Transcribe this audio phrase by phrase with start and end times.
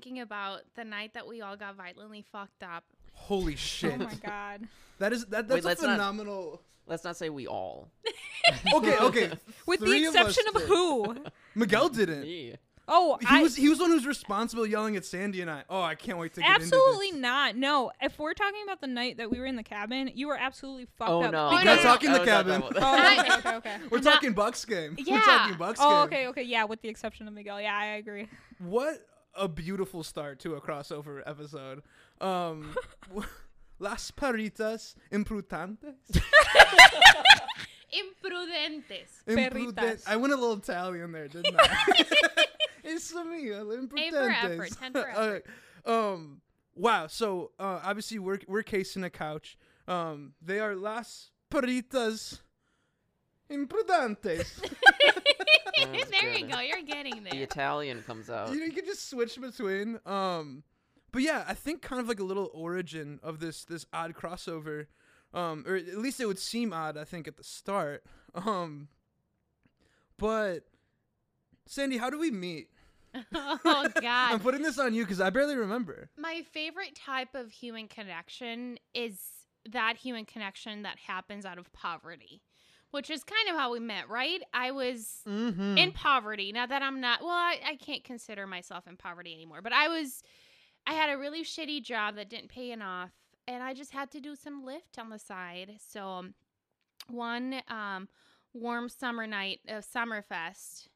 [0.00, 2.84] thinking about the night that we all got violently fucked up.
[3.12, 3.94] Holy oh shit!
[3.94, 4.62] Oh my god.
[4.98, 5.46] That is that.
[5.48, 6.62] Wait, That's let's a not- phenomenal.
[6.86, 7.88] Let's not say we all.
[8.74, 9.30] Okay, okay.
[9.66, 10.68] With Three the us exception of, did.
[10.68, 11.16] who?
[11.54, 12.26] Miguel didn't.
[12.26, 12.56] Yeah.
[12.88, 15.62] Oh, He I was he was the one who's responsible yelling at Sandy and I.
[15.70, 17.22] Oh, I can't wait to get absolutely into this.
[17.22, 17.54] not.
[17.56, 20.36] No, if we're talking about the night that we were in the cabin, you were
[20.36, 21.30] absolutely fucked Oh up.
[21.32, 21.48] no.
[21.48, 22.60] Oh, We're not no, talking I the was not cabin.
[22.62, 23.76] talking Oh, okay, okay, okay.
[23.90, 24.96] We're talking Bucks game.
[24.98, 25.20] We're Yeah.
[25.20, 25.96] talking Bucks oh, game.
[25.96, 26.42] Oh, okay, okay.
[26.42, 27.60] Yeah, with the exception of Miguel.
[27.60, 28.26] Yeah, I agree.
[28.58, 31.82] What a beautiful start to a crossover episode.
[32.20, 32.74] Um,
[33.78, 35.94] Las paritas Imprutantes.
[37.92, 39.24] Imprudentes.
[39.26, 40.04] Imprudent- Perritas.
[40.06, 41.94] I went a little Italian there, didn't I?
[42.84, 44.78] it's me, Imprudentes.
[44.78, 45.46] ten for effort.
[45.86, 46.40] Uh, um,
[46.76, 47.06] wow.
[47.08, 49.58] So uh, obviously we're we're casing a couch.
[49.88, 52.40] Um, they are Las Perritas
[53.50, 54.60] Imprudentes.
[56.20, 56.60] There you go.
[56.60, 57.32] You're getting there.
[57.32, 57.42] The.
[57.42, 58.52] Italian comes out.
[58.52, 59.98] you, know, you can just switch between.
[60.04, 60.62] Um,
[61.12, 64.86] but yeah, I think kind of like a little origin of this this odd crossover,
[65.32, 66.96] um, or at least it would seem odd.
[66.96, 68.04] I think at the start.
[68.34, 68.88] Um,
[70.18, 70.64] but
[71.66, 72.68] Sandy, how do we meet?
[73.34, 74.32] oh God!
[74.32, 76.10] I'm putting this on you because I barely remember.
[76.16, 79.18] My favorite type of human connection is
[79.68, 82.42] that human connection that happens out of poverty,
[82.90, 84.42] which is kind of how we met, right?
[84.52, 85.78] I was Mm-hmm.
[85.78, 86.52] in poverty.
[86.52, 89.88] Now that I'm not, well, I, I can't consider myself in poverty anymore, but I
[89.88, 90.22] was,
[90.86, 93.10] I had a really shitty job that didn't pay enough,
[93.46, 95.76] and I just had to do some Lyft on the side.
[95.86, 96.34] So, um,
[97.08, 98.08] one um,
[98.54, 100.88] warm summer night of Summerfest,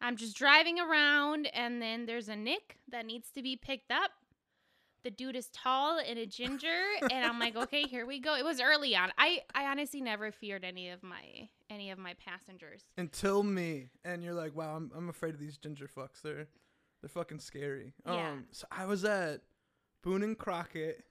[0.00, 4.10] I'm just driving around, and then there's a Nick that needs to be picked up.
[5.04, 8.34] The dude is tall and a ginger, and I'm like, okay, here we go.
[8.36, 9.12] It was early on.
[9.18, 12.82] I, I honestly never feared any of my any of my passengers.
[12.96, 16.22] Until me, and you're like, wow, I'm I'm afraid of these ginger fucks.
[16.22, 16.46] They're
[17.02, 17.92] they're fucking scary.
[18.06, 18.30] Yeah.
[18.30, 19.42] Um, so I was at
[20.02, 21.04] Boone and Crockett.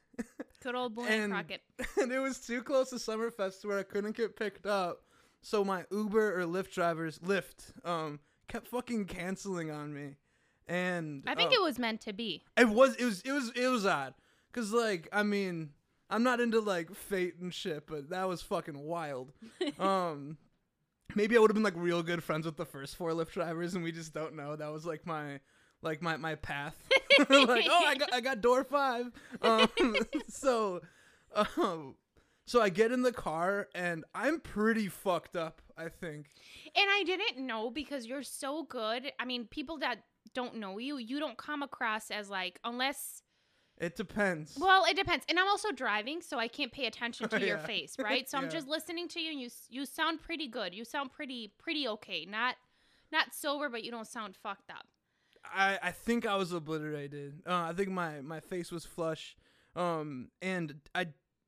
[0.63, 1.61] Good old Boone And- Crockett.
[2.01, 5.01] and it was too close to Summerfest to where I couldn't get picked up.
[5.41, 10.15] So my Uber or Lyft drivers, Lyft, um, kept fucking canceling on me.
[10.67, 12.43] And I think uh, it was meant to be.
[12.57, 14.13] it was it was it was it was odd.
[14.53, 15.71] Cause like I mean
[16.09, 19.31] I'm not into like fate and shit, but that was fucking wild.
[19.79, 20.37] um,
[21.15, 23.73] maybe I would have been like real good friends with the first four Lyft drivers,
[23.73, 24.55] and we just don't know.
[24.55, 25.39] That was like my
[25.81, 26.75] like my my path.
[27.19, 29.11] like oh I got I got door five.
[29.41, 29.67] Um,
[30.27, 30.81] so
[31.35, 31.95] um,
[32.45, 35.61] so I get in the car and I'm pretty fucked up.
[35.75, 36.27] I think.
[36.75, 39.11] And I didn't know because you're so good.
[39.19, 40.03] I mean, people that
[40.33, 43.21] don't know you, you don't come across as like unless
[43.77, 44.57] It depends.
[44.59, 45.25] well, it depends.
[45.29, 47.65] And I'm also driving, so I can't pay attention to your Yeah.
[47.65, 48.29] face, right?
[48.29, 50.73] So I'm just listening to you and you you sound pretty good.
[50.73, 52.25] You sound pretty pretty okay.
[52.25, 52.55] Not
[53.11, 54.85] not sober, but you don't sound fucked up.
[55.45, 57.41] I, I think I was obliterated.
[57.45, 59.35] Uh, I think my, my face was flush.
[59.75, 61.07] Um, and I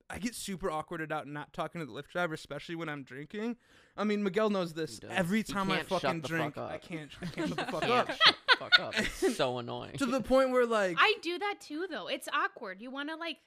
[0.09, 3.55] I get super awkwarded out not talking to the Lyft driver, especially when I'm drinking.
[3.97, 4.99] I mean, Miguel knows this.
[5.09, 8.09] Every time I fucking drink, fuck I can't I can't shut the fuck up.
[8.57, 8.99] shut the fuck up.
[8.99, 9.97] It's so annoying.
[9.97, 12.07] to the point where like I do that too though.
[12.07, 12.81] It's awkward.
[12.81, 13.37] You want to like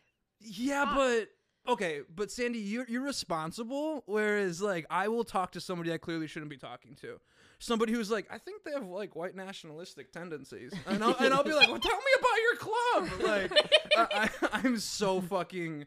[0.41, 0.95] yeah, Fuck.
[0.97, 4.03] but okay, but Sandy, you're you're responsible.
[4.07, 7.21] Whereas like I will talk to somebody I clearly shouldn't be talking to.
[7.61, 11.43] Somebody who's like, I think they have like white nationalistic tendencies, and I'll, and I'll
[11.43, 12.57] be like, well, tell me about your
[13.19, 13.51] club.
[13.51, 15.87] Like, I, I, I'm so fucking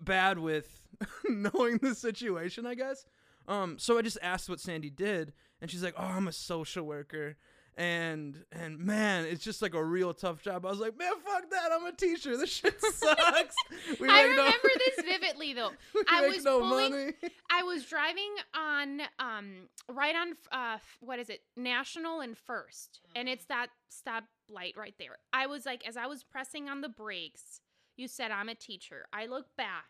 [0.00, 0.80] bad with
[1.28, 3.04] knowing the situation, I guess.
[3.48, 6.84] Um, so I just asked what Sandy did, and she's like, "Oh, I'm a social
[6.84, 7.36] worker."
[7.80, 10.66] And and man, it's just like a real tough job.
[10.66, 11.70] I was like, man, fuck that.
[11.72, 12.36] I'm a teacher.
[12.36, 13.54] This shit sucks.
[13.98, 15.70] We I make no- remember this vividly though.
[15.94, 17.12] we I make was no pulling- money.
[17.50, 19.46] I was driving on um
[19.88, 24.94] right on uh what is it National and First and it's that stop light right
[24.98, 25.16] there.
[25.32, 27.62] I was like as I was pressing on the brakes,
[27.96, 29.06] you said I'm a teacher.
[29.10, 29.86] I look back.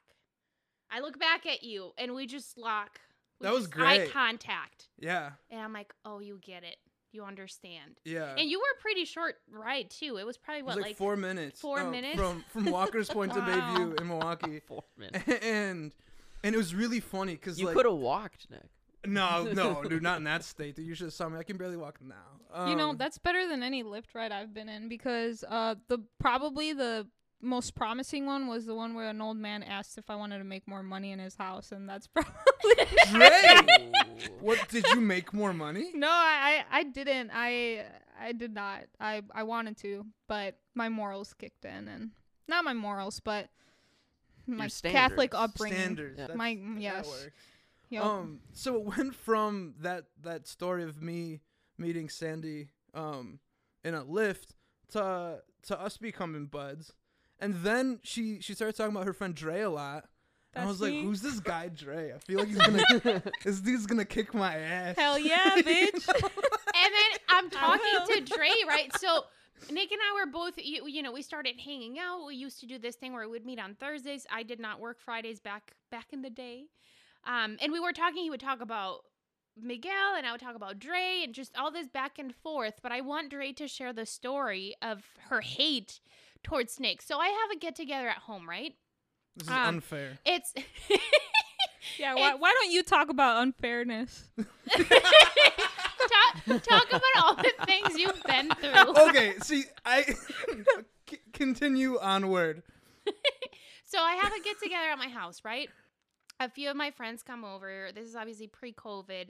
[0.92, 3.00] I look back at you and we just lock.
[3.40, 4.88] we That was just Eye contact.
[4.96, 6.76] Yeah, And I'm like, "Oh, you get it.
[7.12, 8.34] You understand." yeah.
[8.36, 10.16] And you were a pretty short ride too.
[10.18, 11.60] It was probably it was what like, like, four minutes.
[11.60, 12.16] four uh, minutes?
[12.18, 13.46] from from Walker's Point to Wow.
[13.76, 15.24] Bayview in Milwaukee, Four minutes.
[15.44, 15.92] and
[16.44, 18.62] and it was really funny because You like could have walked, Nick.
[19.06, 20.76] no no dude not in that state.
[20.76, 21.38] Dude, you should have saw me.
[21.38, 22.66] I can barely walk now.
[22.68, 25.98] you know Um, that's better than any Lyft ride I've been in because uh the
[26.18, 27.06] probably the
[27.42, 30.44] most promising one was the one where an old man asked if I wanted to
[30.44, 32.32] make more money in his house, and that's probably
[33.12, 33.70] Great.
[33.80, 33.92] Ooh.
[34.40, 35.90] what did you make more money?
[35.94, 37.30] no, I, I I didn't.
[37.32, 37.84] I
[38.20, 38.82] I did not.
[39.00, 42.10] I I wanted to, but my morals kicked in, and
[42.48, 43.48] not my morals, but
[44.46, 45.78] my Catholic upbringing.
[45.78, 46.18] Standards.
[46.18, 46.34] Yeah.
[46.34, 47.08] My that yes.
[47.08, 47.30] works.
[47.88, 48.04] Yup.
[48.04, 51.40] Um, so it went from that that story of me
[51.78, 53.38] meeting Sandy um
[53.84, 54.54] in a Lyft
[54.92, 56.92] to to us becoming buds.
[57.40, 60.08] And then she she started talking about her friend Dre a lot.
[60.52, 62.12] And I That's was like, "Who's this guy Dre?
[62.12, 62.58] I feel like he's
[63.02, 66.08] gonna this dude's gonna kick my ass." Hell yeah, bitch.
[66.14, 68.90] and then I'm talking to Dre, right?
[68.98, 69.24] So
[69.70, 72.26] Nick and I were both, you, you know, we started hanging out.
[72.26, 74.26] We used to do this thing where we would meet on Thursdays.
[74.32, 76.66] I did not work Fridays back back in the day,
[77.24, 78.22] um, and we were talking.
[78.22, 79.00] He would talk about
[79.56, 82.80] Miguel, and I would talk about Dre, and just all this back and forth.
[82.82, 86.00] But I want Dre to share the story of her hate
[86.42, 87.06] towards snakes.
[87.06, 88.74] So I have a get together at home, right?
[89.36, 90.18] This is Um, unfair.
[90.24, 90.52] It's
[91.98, 94.24] yeah, why, why don't you talk about unfairness?
[94.68, 99.06] talk, talk about all the things you've been through.
[99.08, 100.02] okay, see, I
[101.08, 102.62] c- continue onward.
[103.84, 105.68] So I have a get together at my house, right?
[106.38, 107.90] A few of my friends come over.
[107.94, 109.26] This is obviously pre COVID.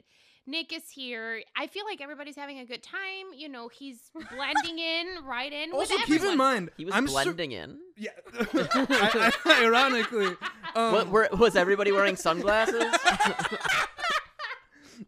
[0.47, 1.41] Nick is here.
[1.55, 3.27] I feel like everybody's having a good time.
[3.35, 5.71] You know, he's blending in right in.
[5.71, 6.31] Also, with keep everyone.
[6.31, 7.77] in mind, He was I'm sur- blending in.
[7.95, 8.09] yeah,
[8.53, 10.35] I, I, ironically,
[10.75, 12.83] um, What, were, was everybody wearing sunglasses?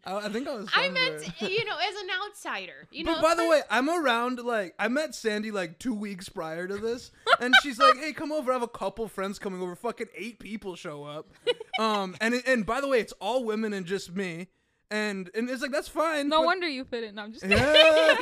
[0.06, 0.68] I, I think I was.
[0.74, 2.86] I meant, you know, as an outsider.
[2.90, 6.66] You know, by the way, I'm around like I met Sandy like two weeks prior
[6.68, 7.10] to this,
[7.40, 8.50] and she's like, "Hey, come over.
[8.50, 9.74] I have a couple friends coming over.
[9.74, 11.30] Fucking eight people show up."
[11.78, 14.48] Um, and and by the way, it's all women and just me,
[14.90, 16.28] and and it's like that's fine.
[16.28, 17.14] No but- wonder you fit it.
[17.14, 17.58] No, I'm just kidding.
[17.58, 18.16] Yeah.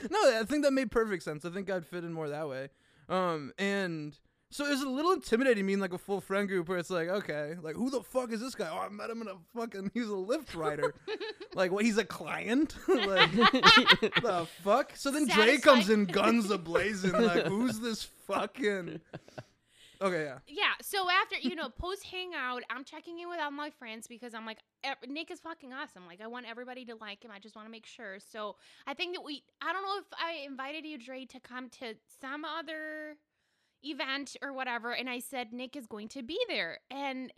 [0.10, 1.44] no, I think that made perfect sense.
[1.44, 2.68] I think I'd fit in more that way.
[3.08, 4.18] Um, and
[4.50, 7.08] so it was a little intimidating meeting like a full friend group where it's like,
[7.08, 8.68] okay, like who the fuck is this guy?
[8.70, 9.90] Oh, I met him in a fucking.
[9.94, 10.94] He's a Lyft rider.
[11.54, 11.84] like, what?
[11.84, 12.74] He's a client?
[12.88, 14.92] like, the fuck?
[14.96, 17.12] So then Dre comes in, guns a blazing.
[17.12, 19.00] Like, who's this fucking?
[20.00, 20.38] Okay, yeah.
[20.46, 20.72] Yeah.
[20.82, 24.46] So after you know post hangout, I'm checking in with all my friends because I'm
[24.46, 24.58] like
[25.08, 26.06] Nick is fucking awesome.
[26.06, 27.30] Like I want everybody to like him.
[27.30, 28.18] I just want to make sure.
[28.18, 28.56] So
[28.86, 29.42] I think that we.
[29.60, 33.16] I don't know if I invited you, Dre, to come to some other
[33.82, 36.78] event or whatever, and I said Nick is going to be there.
[36.90, 37.32] And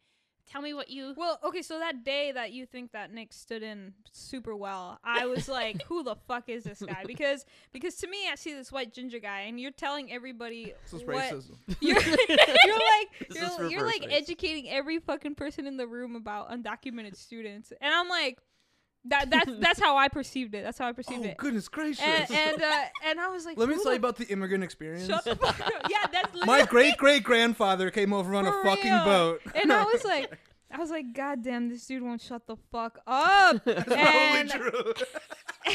[0.50, 1.15] tell me what you.
[1.17, 5.27] Well, okay, so that day that you think that Nick stood in super well, I
[5.27, 8.73] was like, "Who the fuck is this guy?" Because because to me, I see this
[8.73, 11.56] white ginger guy, and you're telling everybody This is what racism.
[11.81, 15.87] you're you're like This you're, is you're like reverse educating every fucking person in the
[15.87, 18.39] room about undocumented students, and I'm like,
[19.08, 20.64] that that's that's how I perceived it.
[20.64, 21.37] That's how I perceived Oh it.
[21.37, 22.02] goodness gracious!
[22.05, 25.06] And and, uh, and I was like, Let me tell you about the immigrant experience.
[25.06, 25.72] Shut the fuck up.
[25.90, 29.05] Yeah, that's My great great grandfather came over on a For fucking real.
[29.05, 29.40] boat.
[29.55, 30.37] And I was like,
[30.70, 33.60] I was like, God damn, this dude won't shut the fuck up.
[33.66, 34.93] and, Totally true.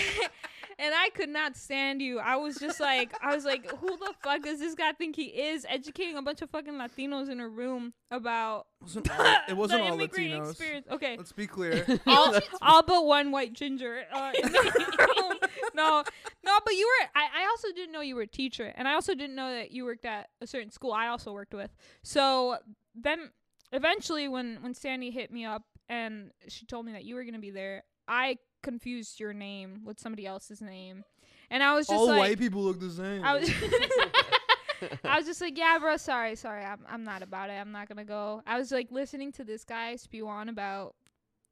[0.79, 2.19] and I could not stand you.
[2.19, 5.25] I was just like, I was like, who the fuck does this guy think he
[5.25, 5.65] is?
[5.69, 9.87] Educating a bunch of fucking Latinos in a room about wasn't all, it wasn't the
[9.89, 10.49] all immigrant Latinos.
[10.51, 10.87] experience.
[10.91, 11.17] Okay.
[11.17, 11.85] Let's be clear.
[12.07, 14.03] all, all but one white ginger.
[14.11, 15.37] Uh, in the room.
[15.73, 16.03] no,
[16.45, 17.07] no, but you were.
[17.15, 19.71] I, I also didn't know you were a teacher, and I also didn't know that
[19.71, 20.91] you worked at a certain school.
[20.91, 21.71] I also worked with.
[22.03, 22.57] So
[22.95, 23.31] then,
[23.71, 27.39] eventually, when when Sandy hit me up and she told me that you were gonna
[27.39, 31.03] be there, I confused your name with somebody else's name,
[31.51, 33.23] and I was just all like, white people look the same.
[33.23, 33.49] I was.
[35.05, 37.53] I was just like, yeah, bro, sorry, sorry, I'm, I'm not about it.
[37.53, 38.41] I'm not gonna go.
[38.45, 40.95] I was like listening to this guy spew on about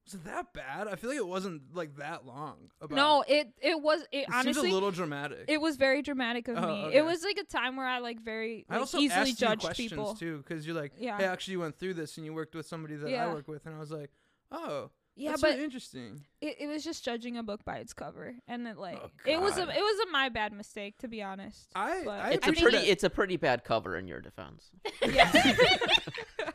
[0.06, 0.90] Was it that bad?
[0.90, 2.72] I feel like it wasn't like that long.
[2.82, 5.46] About No, it it was it, it honestly seems a little dramatic.
[5.48, 6.86] it was very dramatic of Oh, me.
[6.88, 6.98] okay.
[6.98, 9.62] It was like a time where I like very I also easily asked you judged
[9.62, 10.14] questions people.
[10.16, 11.16] too, because you're like, Yeah.
[11.18, 13.32] hey, actually, you went through this and you worked with somebody that I Yeah.
[13.34, 14.10] work with, and I was like,
[14.52, 16.22] oh, Yeah, that's but really interesting.
[16.40, 19.40] it, it was just judging a book by its cover, and it like Oh, it
[19.40, 21.70] was a it was a my bad mistake to be honest.
[21.76, 22.88] I, but- I It's a pretty it.
[22.90, 24.70] it's a pretty bad cover in your defense.
[25.06, 25.30] Yeah.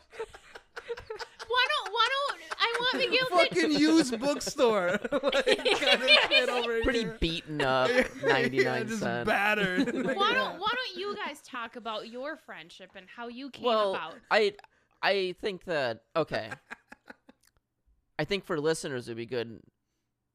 [1.49, 1.93] Why don't?
[1.93, 2.41] Why don't?
[2.59, 3.37] I want Miguel to.
[3.55, 4.99] fucking used bookstore.
[5.13, 5.47] like,
[5.81, 7.17] kind of shit over Pretty here.
[7.21, 9.27] beaten up, Yeah, ninety nine just cent.
[9.27, 9.95] battered.
[9.95, 13.91] Why don't Why don't you guys talk about your friendship and how you came Well,
[13.95, 14.15] about?
[14.31, 14.55] I
[15.03, 16.51] I think that okay.
[18.19, 19.61] I think for listeners it'd be good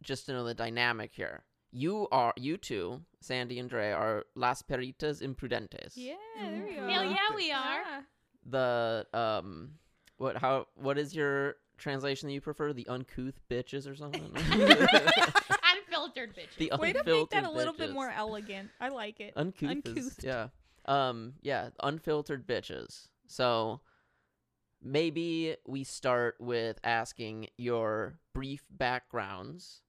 [0.03, 1.43] just to know the dynamic here.
[1.71, 5.93] You are you two, Sandy and Dre, are las perritas imprudentes.
[5.95, 6.87] yeah, there we go.
[6.87, 7.81] Hell yeah, we are.
[7.81, 8.01] Yeah.
[8.49, 9.71] The um
[10.17, 12.73] what how what is your translation that you prefer?
[12.73, 14.31] The uncouth bitches or something?
[15.75, 16.57] Unfiltered bitches.
[16.57, 18.69] the Way to make unfiltered that a little bit more elegant.
[18.79, 19.33] I like it.
[19.35, 20.19] uncouth, is- Uncouth.
[20.23, 20.47] yeah
[20.87, 23.81] um yeah unfiltered bitches so
[24.83, 29.81] maybe we start with asking your brief backgrounds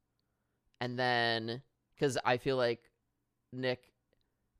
[0.81, 1.63] and then
[1.95, 2.81] because i feel like
[3.53, 3.93] nick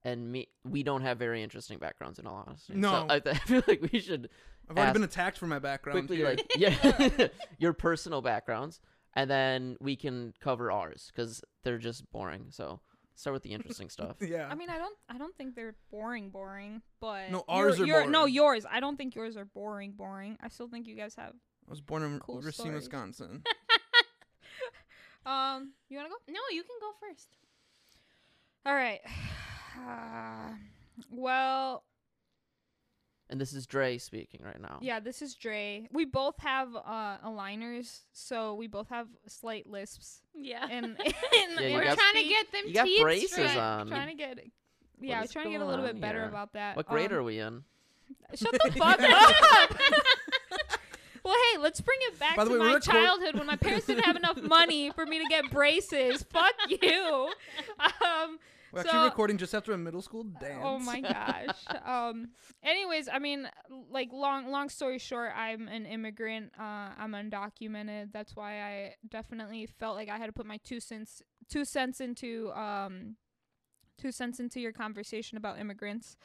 [0.05, 2.91] and me we don't have very interesting backgrounds in all honesty No.
[2.91, 4.29] so I, th- I feel like we should
[4.71, 5.99] I've already been attacked for my background.
[6.01, 6.27] quickly here.
[6.27, 8.81] like yeah your personal backgrounds
[9.15, 12.47] and then we can cover ours because they're just boring.
[12.49, 12.81] So
[13.15, 14.17] start with the interesting stuff.
[14.21, 14.49] Yeah.
[14.51, 16.83] I mean, I don't, I don't think they're boring, boring.
[17.01, 18.35] But No, your- ours are your- No, boring.
[18.35, 18.67] yours.
[18.71, 20.37] I don't think yours are boring, boring.
[20.43, 21.33] I still think you guys have.
[21.67, 22.75] I was born in Cool Racine, stories.
[22.75, 23.43] Wisconsin.
[25.25, 26.17] Um, you wanna go?
[26.29, 27.29] No, you can go first.
[28.67, 29.01] All right.
[29.75, 30.51] Uh,
[31.11, 31.83] well,
[33.33, 34.79] And this is Dre speaking right now.
[34.83, 35.89] yeah, this is Dre.
[35.91, 40.21] We both have uh aligners, so we both have slight lisps.
[40.35, 40.67] Yeah.
[40.71, 41.05] And, and,
[41.59, 43.57] Yeah, We're got- trying to get them you got teeth braces straight.
[43.57, 43.89] on.
[43.89, 44.39] trying to get
[45.01, 46.29] yeah, is trying to get a little on bit better here?
[46.29, 46.77] about that.
[46.77, 47.65] What grade Um, are we in?
[48.35, 49.77] Shut the fuck up.
[51.25, 54.05] well, hey, let's bring it back the to way, my childhood when my parents didn't
[54.05, 56.23] have enough money for me to get braces.
[56.31, 57.31] Fuck you.
[57.81, 58.39] Um,
[58.73, 60.63] We're actually recording just after a middle school dance.
[60.65, 61.57] Oh my gosh.
[61.85, 62.29] um.
[62.63, 63.49] Anyways, I mean,
[63.91, 66.53] like long long story short, I'm an immigrant.
[66.59, 68.13] Uh, I'm undocumented.
[68.13, 72.01] That's why I definitely felt like I had to put my two cents two cents
[72.01, 73.17] into um
[73.99, 76.17] two cents into your conversation about immigrants.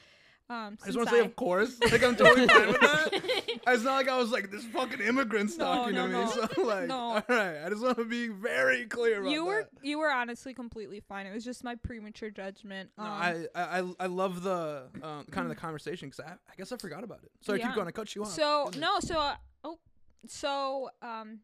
[0.49, 1.77] Um, I just want to say, of course.
[1.91, 3.21] Like, I'm totally fine with that.
[3.69, 6.13] It's not like I was like, this fucking immigrant's No, talking no, to me.
[6.13, 6.29] no.
[6.55, 6.97] So, like, No.
[6.97, 7.65] all right.
[7.65, 9.85] I just want to be very clear about you were that.
[9.85, 11.25] you were honestly completely fine.
[11.25, 12.91] It was just my premature judgment.
[12.97, 16.55] Um, I, I I- I love the um, kind of the conversation because I, I
[16.57, 17.31] guess I forgot about it.
[17.41, 17.89] So I keep going.
[17.89, 18.29] I cut you off.
[18.31, 19.35] So no, so uh,
[19.65, 19.79] oh,
[20.27, 21.39] so um,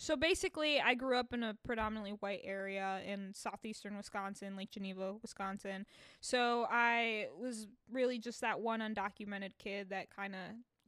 [0.00, 5.14] so basically, I grew up in a predominantly white area in southeastern Wisconsin, Lake Geneva,
[5.20, 5.84] Wisconsin.
[6.20, 10.40] So I was really just that one undocumented kid that kind of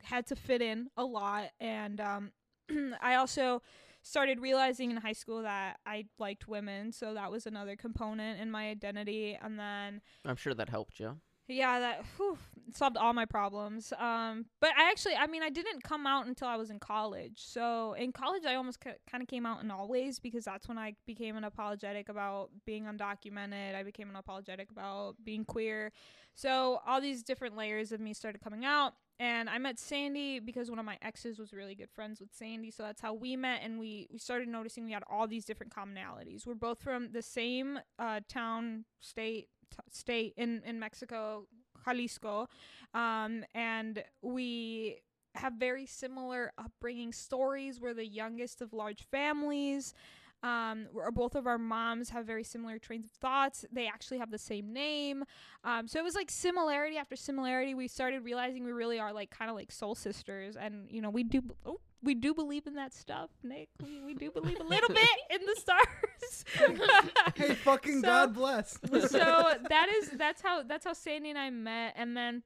[0.03, 2.33] had to fit in a lot, and um,
[3.01, 3.63] I also
[4.03, 8.51] started realizing in high school that I liked women, so that was another component in
[8.51, 11.19] my identity, and then I'm sure that helped you.
[11.49, 12.39] yeah, that whew,
[12.75, 13.93] solved all my problems.
[13.99, 17.35] Um, but I actually, I mean, I didn't come out until I was in college.
[17.37, 20.69] So in college, I almost c- kind of came out in all ways because that's
[20.69, 23.75] when I became an apologetic about being undocumented.
[23.75, 25.93] I became an apologetic about being queer.
[26.35, 28.95] So all these different layers of me started coming out.
[29.21, 32.71] And I met Sandy because one of my exes was really good friends with Sandy.
[32.71, 33.61] So that's how we met.
[33.63, 36.47] And we, we started noticing we had all these different commonalities.
[36.47, 41.47] We're both from the same uh, town, state, t- state in, in Mexico,
[41.85, 42.49] Jalisco.
[42.95, 44.99] Um, and we
[45.35, 47.81] have very similar upbringing stories.
[47.81, 49.95] We're the youngest of large families.
[50.43, 53.65] Um, both of our moms have very similar trains of thoughts.
[53.71, 55.25] They actually have the same name.
[55.63, 57.75] Um, so it was like similarity after similarity.
[57.75, 61.11] We started realizing we really are like kind of like soul sisters, and you know
[61.11, 61.43] we do.
[61.65, 63.69] Oh, we do believe in that stuff, Nick.
[63.83, 66.45] We, we do believe a little bit in the stars.
[67.35, 68.79] Hey, fucking So- God bless.
[69.09, 72.43] so that is that's how that's how Sandy and I met, and then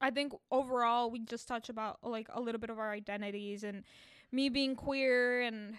[0.00, 3.84] I think overall we just touch about like a little bit of our identities and
[4.32, 5.76] me being queer and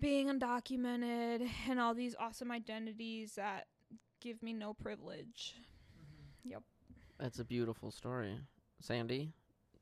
[0.00, 3.66] being undocumented and all these awesome identities that
[4.20, 5.54] give me no privilege.
[5.56, 6.50] Mm-hmm.
[6.52, 6.62] Yep.
[7.18, 8.38] That's a beautiful story.
[8.80, 9.32] Sandy,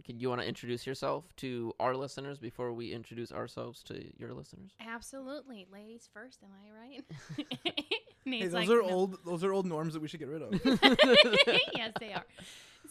[0.07, 4.33] can you want to introduce yourself to our listeners before we introduce ourselves to your
[4.33, 4.71] listeners?
[4.81, 6.45] Absolutely, ladies first.
[6.45, 7.47] Am I right?
[8.29, 9.19] Hey, those like, are "No." old.
[9.25, 10.53] Those are old norms that we should get rid of.
[11.77, 12.25] yes, they are.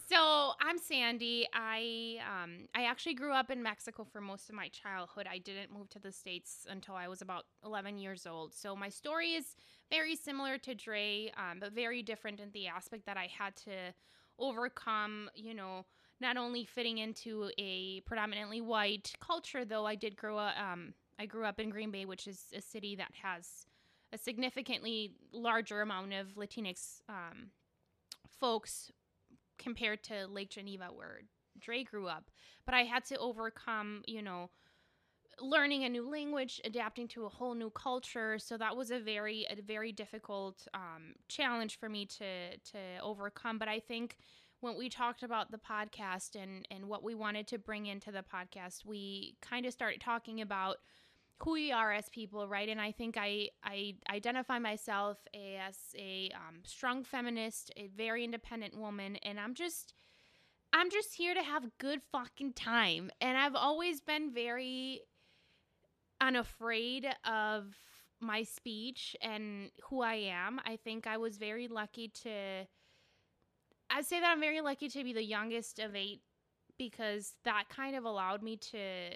[0.08, 1.46] So I'm Sandy.
[1.52, 5.26] I um I actually grew up in Mexico for most of my childhood.
[5.30, 8.54] I didn't move to the states until I was about 11 years old.
[8.54, 9.56] So my story is
[9.90, 13.92] very similar to Dre, um, but very different in the aspect that I had to
[14.38, 15.28] overcome.
[15.34, 15.84] You know,
[16.20, 20.54] not only fitting into a predominantly white culture, though I did grow up.
[20.58, 23.66] Um, I grew up in Green Bay, which is a city that has
[24.12, 27.50] a significantly larger amount of Latinx um,
[28.40, 28.90] folks
[29.58, 31.22] compared to Lake Geneva, where
[31.58, 32.30] Dre grew up.
[32.64, 34.50] But I had to overcome, you know,
[35.40, 38.38] learning a new language, adapting to a whole new culture.
[38.38, 43.58] So that was a very, a very difficult um, challenge for me to to overcome.
[43.58, 44.16] But I think
[44.60, 48.22] when we talked about the podcast and and what we wanted to bring into the
[48.22, 50.76] podcast, we kind of started talking about
[51.38, 52.68] who we are as people, right?
[52.68, 58.76] And I think I I identify myself as a um, strong feminist, a very independent
[58.76, 59.94] woman, and I'm just
[60.72, 63.10] I'm just here to have good fucking time.
[63.20, 65.02] And I've always been very
[66.20, 67.74] unafraid of
[68.20, 70.60] my speech and who I am.
[70.64, 72.66] I think I was very lucky to
[73.90, 76.20] I'd say that I'm very lucky to be the youngest of 8
[76.78, 79.10] because that kind of allowed me to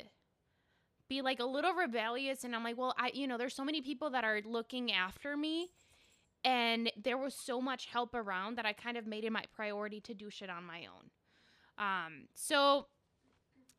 [1.09, 3.83] be like a little rebellious and I'm like, well, I you know, there's so many
[3.83, 5.71] people that are looking after me
[6.45, 10.01] and there was so much help around that I kind of made it my priority
[10.03, 11.11] to do shit on my own.
[11.85, 12.87] Um so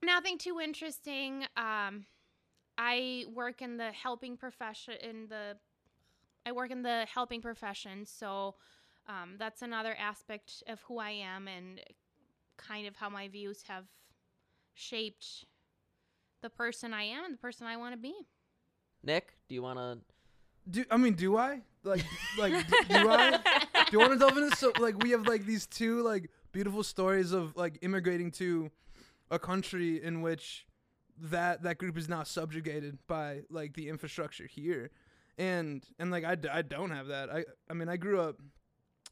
[0.03, 1.43] nothing too interesting.
[1.57, 2.05] Um
[2.77, 5.57] I I work in the helping profession in the
[6.45, 8.55] I work in the helping profession, so
[9.07, 11.79] um, that's another aspect of who I am and
[12.57, 13.85] kind of how my views have
[14.73, 15.45] shaped
[16.41, 18.13] the person I am and the person I want to be.
[19.03, 19.99] Nick, do you want to?
[20.69, 22.05] Do I mean do I like
[22.37, 23.39] like d- do I?
[23.73, 26.83] Do you want to delve into so like we have like these two like beautiful
[26.83, 28.69] stories of like immigrating to
[29.31, 30.67] a country in which
[31.17, 34.91] that that group is now subjugated by like the infrastructure here
[35.37, 38.37] and and like I, I don't have that i i mean i grew up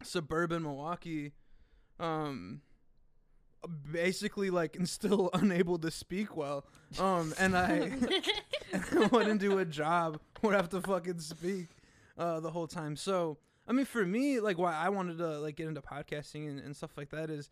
[0.02, 1.34] suburban milwaukee
[2.00, 2.62] um
[3.92, 6.66] basically like and still unable to speak well
[6.98, 7.92] um and i
[8.72, 11.68] and I went into a job I have to fucking speak
[12.18, 12.96] uh, the whole time.
[12.96, 13.38] So,
[13.68, 16.76] I mean, for me, like, why I wanted to like get into podcasting and, and
[16.76, 17.50] stuff like that is,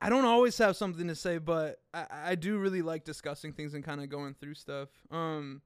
[0.00, 3.74] I don't always have something to say, but I, I do really like discussing things
[3.74, 4.88] and kind of going through stuff.
[5.10, 5.62] Um,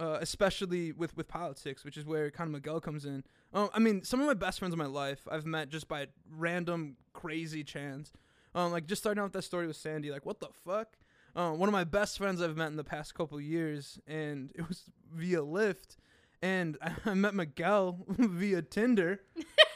[0.00, 3.22] uh, especially with with politics, which is where kind of Miguel comes in.
[3.52, 6.06] Um, I mean, some of my best friends in my life I've met just by
[6.36, 8.12] random crazy chance.
[8.54, 10.96] Um, like just starting out with that story with Sandy, like what the fuck?
[11.36, 14.66] Um, one of my best friends I've met in the past couple years, and it
[14.66, 15.96] was via Lyft,
[16.42, 19.20] and I met Miguel via Tinder.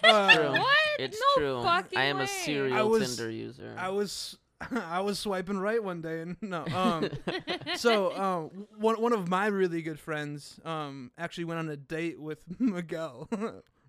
[0.03, 0.51] Uh, True.
[0.51, 0.77] What?
[0.99, 1.63] It's No true.
[1.63, 2.25] fucking I am way.
[2.25, 3.75] a serial I was- Tinder user.
[3.79, 4.37] I was
[4.71, 6.65] I was swiping right one day, and no.
[6.67, 7.11] Um,
[7.77, 12.21] so um, one one of my really good friends um actually went on a date
[12.21, 13.29] with Miguel,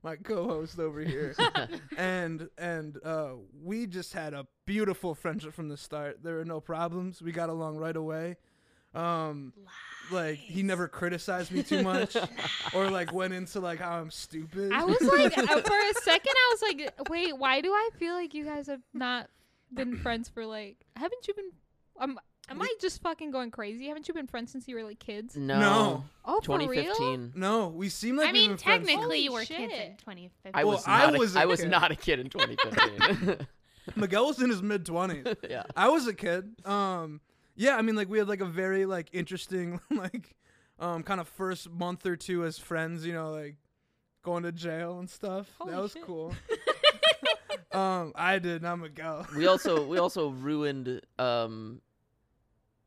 [0.04, 1.36] my co-host over here,
[1.98, 3.32] and and uh,
[3.64, 6.24] we just had a beautiful friendship from the start.
[6.24, 7.22] There were no problems.
[7.22, 8.38] We got along right away.
[8.94, 9.52] Um,
[10.10, 12.16] like he never criticized me too much,
[12.74, 14.72] or like went into like how I'm stupid.
[14.72, 18.14] I was like, uh, for a second, I was like, wait, why do I feel
[18.14, 19.30] like you guys have not
[19.74, 21.52] been friends for like, haven't you been?
[22.00, 23.88] Um, am I just fucking going crazy?
[23.88, 25.36] Haven't you been friends since you were like kids?
[25.36, 25.60] no.
[25.60, 26.04] No.
[26.26, 26.68] Oh, for real?
[26.96, 27.34] 2015.
[27.36, 29.98] no, we seem like I mean, technically, you were kids in shit.
[30.00, 30.52] 2015.
[30.54, 33.48] I Well, was I was a, a I was not a kid in 2015.
[33.96, 35.26] Miguel was in his mid twenties.
[35.50, 35.64] yeah.
[35.76, 36.56] I was a kid.
[36.66, 37.22] Um,
[37.56, 40.36] yeah, I mean, like we had like a very like interesting like
[40.80, 43.06] um kind of first month or two as friends.
[43.06, 43.58] You know, like
[44.24, 45.48] going to jail and stuff.
[45.66, 46.04] that was shit.
[46.04, 46.34] cool.
[47.76, 49.28] Um, I did, not Miguel.
[49.36, 51.82] We also we also ruined um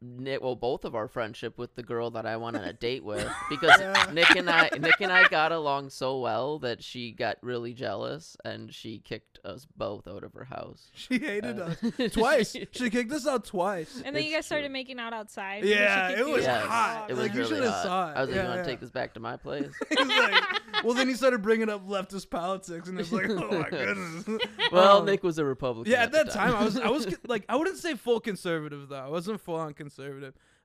[0.01, 3.05] Nick well both of our friendship with the girl that I went on a date
[3.05, 4.11] with because Yeah.
[4.13, 8.37] Nick and I Nick and I got along so well that she got really jealous
[8.45, 10.91] and she kicked us both out of her house.
[10.95, 11.65] She hated Uh,
[11.99, 12.57] us twice.
[12.73, 14.01] she kicked us out twice.
[14.05, 14.73] And then you guys started true.
[14.73, 15.63] making out outside.
[15.63, 16.61] and then she Yeah, kicked it you was out.
[16.61, 17.07] Yes, hot.
[17.11, 17.83] It was Like, you really shoulda hot.
[17.83, 18.17] saw it.
[18.17, 18.63] I was like, Yeah, "You want yeah.
[18.65, 20.45] to take this back to my place?" He like,
[20.85, 24.29] well, then he started bringing up leftist politics, and it's like, oh my goodness.
[24.71, 25.91] well, Um, Nick was a Republican.
[25.91, 28.21] Yeah, at at the that time, I was I was like I wouldn't say full
[28.21, 28.97] conservative though.
[28.97, 29.88] I wasn't full on conservative.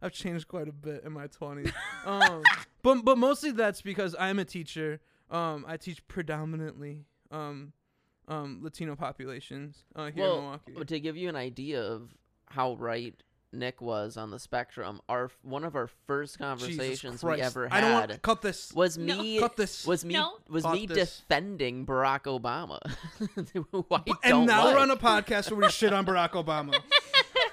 [0.01, 1.71] I've changed quite a bit in my twenties.
[2.05, 2.43] um,
[2.81, 4.99] but but mostly that's because I'm a teacher.
[5.29, 7.73] Um, I teach predominantly um,
[8.27, 10.85] um, Latino populations uh, here in well, Milwaukee.
[10.85, 12.13] to give you an idea of
[12.47, 13.15] how right
[13.51, 17.43] Nick was on the spectrum, our one of our first conversations we Christ.
[17.43, 18.73] ever I don't had want cut this.
[18.73, 19.21] was No.
[19.21, 19.85] me cut this.
[19.85, 20.33] was me No.
[20.49, 21.19] was Cut me this.
[21.19, 22.79] defending Barack Obama.
[23.71, 24.75] Who I and now like.
[24.75, 26.79] we're on a podcast where we shit on Barack Obama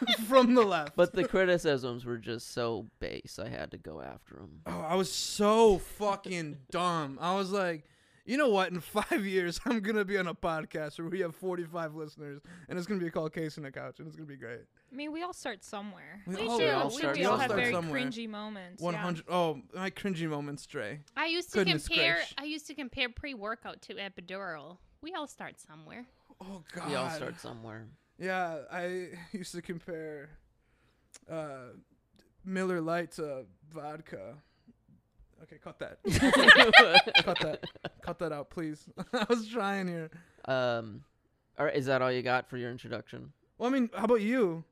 [0.28, 0.96] from the left.
[0.96, 3.38] But the criticisms were just so base.
[3.42, 4.60] I had to go after him.
[4.66, 7.18] Oh, I was so fucking dumb.
[7.20, 7.84] I was like,
[8.26, 8.70] you know what?
[8.70, 12.78] In five years, I'm gonna be on a podcast where we have 45 listeners, and
[12.78, 14.60] it's gonna be called Case in the Couch, and it's gonna be great.
[14.92, 16.20] I mean, we all start somewhere.
[16.26, 16.64] We We all, do.
[16.64, 16.96] we We all do.
[16.98, 18.00] start, we We all all have start very somewhere.
[18.02, 18.82] cringy moments.
[18.82, 19.24] 100.
[19.28, 21.00] Oh, my cringy moments, Dre.
[21.16, 22.14] I used to Goodness compare.
[22.16, 22.34] gracious.
[22.38, 24.78] I used to compare pre-workout to epidural.
[25.02, 26.06] We all start somewhere.
[26.40, 26.88] Oh God.
[26.88, 27.86] We all start somewhere.
[28.20, 30.28] Yeah, I used to compare
[31.30, 31.72] uh,
[32.44, 34.34] Miller Lite to vodka.
[35.42, 35.98] Okay, cut that.
[37.24, 37.64] cut that.
[38.02, 38.84] Cut that out, please.
[39.14, 40.10] I was trying here.
[40.44, 41.02] um,
[41.58, 43.32] all right, is that all you got for your introduction?
[43.56, 44.64] Well, I mean, how about you?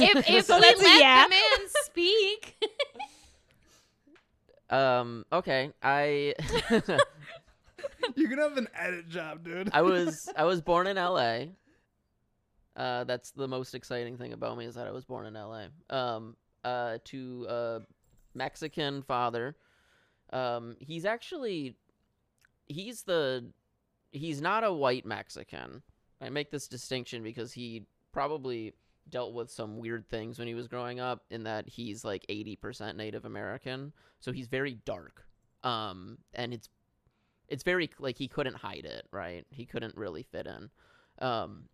[0.00, 1.24] If if So we let yeah.
[1.24, 2.56] the man speak,
[4.68, 6.34] Um, okay, I
[8.16, 9.70] You're gonna have an edit job, dude.
[9.72, 11.52] I was I was born in L.A.
[12.76, 15.68] Uh, that's the most exciting thing about me is that I was born in L.A.
[15.94, 17.80] Um, uh, to a
[18.34, 19.56] Mexican father.
[20.32, 21.76] Um, he's actually
[22.66, 23.46] he's the
[24.12, 25.82] he's not a white Mexican.
[26.20, 28.74] I make this distinction because he probably
[29.08, 32.96] dealt with some weird things when he was growing up in that he's like 80%
[32.96, 33.92] Native American.
[34.20, 35.24] So he's very dark.
[35.62, 36.68] Um and it's
[37.48, 39.46] it's very like he couldn't hide it, right?
[39.50, 40.70] He couldn't really fit in.
[41.24, 41.68] Um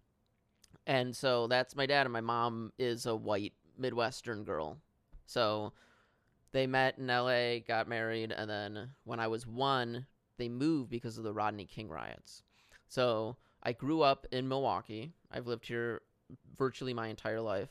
[0.87, 4.79] and so that's my dad and my mom is a white Midwestern girl.
[5.27, 5.73] So
[6.53, 10.07] they met in LA, got married, and then when I was one,
[10.39, 12.43] they moved because of the Rodney King riots.
[12.89, 15.13] So I grew up in Milwaukee.
[15.31, 16.03] I've lived here
[16.59, 17.71] virtually my entire life,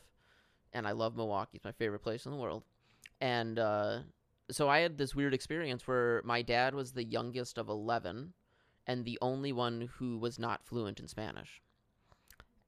[0.72, 1.56] and I love Milwaukee.
[1.56, 2.64] It's my favorite place in the world.
[3.20, 4.00] And uh,
[4.50, 8.32] so I had this weird experience where my dad was the youngest of 11
[8.86, 11.62] and the only one who was not fluent in Spanish.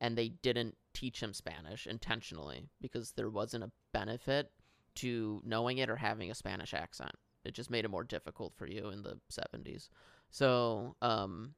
[0.05, 4.51] And they didn't teach him Spanish intentionally because there wasn't a benefit
[4.97, 7.13] to knowing it or having a Spanish accent.
[7.45, 9.89] It just made it more difficult for you in the 70s.
[10.31, 11.55] So, um,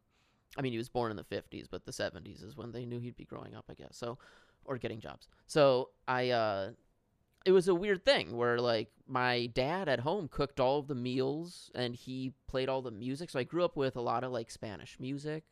[0.56, 3.00] I mean, he was born in the 50s, but the 70s is when they knew
[3.00, 3.96] he'd be growing up, I guess.
[3.96, 4.18] So,
[4.64, 5.28] or getting jobs.
[5.46, 6.70] So, I, uh,
[7.46, 10.94] it was a weird thing where like my dad at home cooked all of the
[10.96, 13.30] meals and he played all the music.
[13.30, 15.44] So I grew up with a lot of like Spanish music,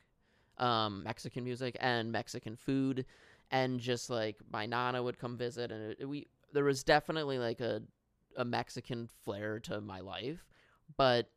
[0.58, 3.04] um, Mexican music, and Mexican food,
[3.50, 7.60] and just like my nana would come visit, and it, we there was definitely like
[7.60, 7.82] a
[8.36, 10.44] a Mexican flair to my life,
[10.96, 11.30] but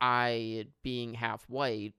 [0.00, 1.94] I being half white,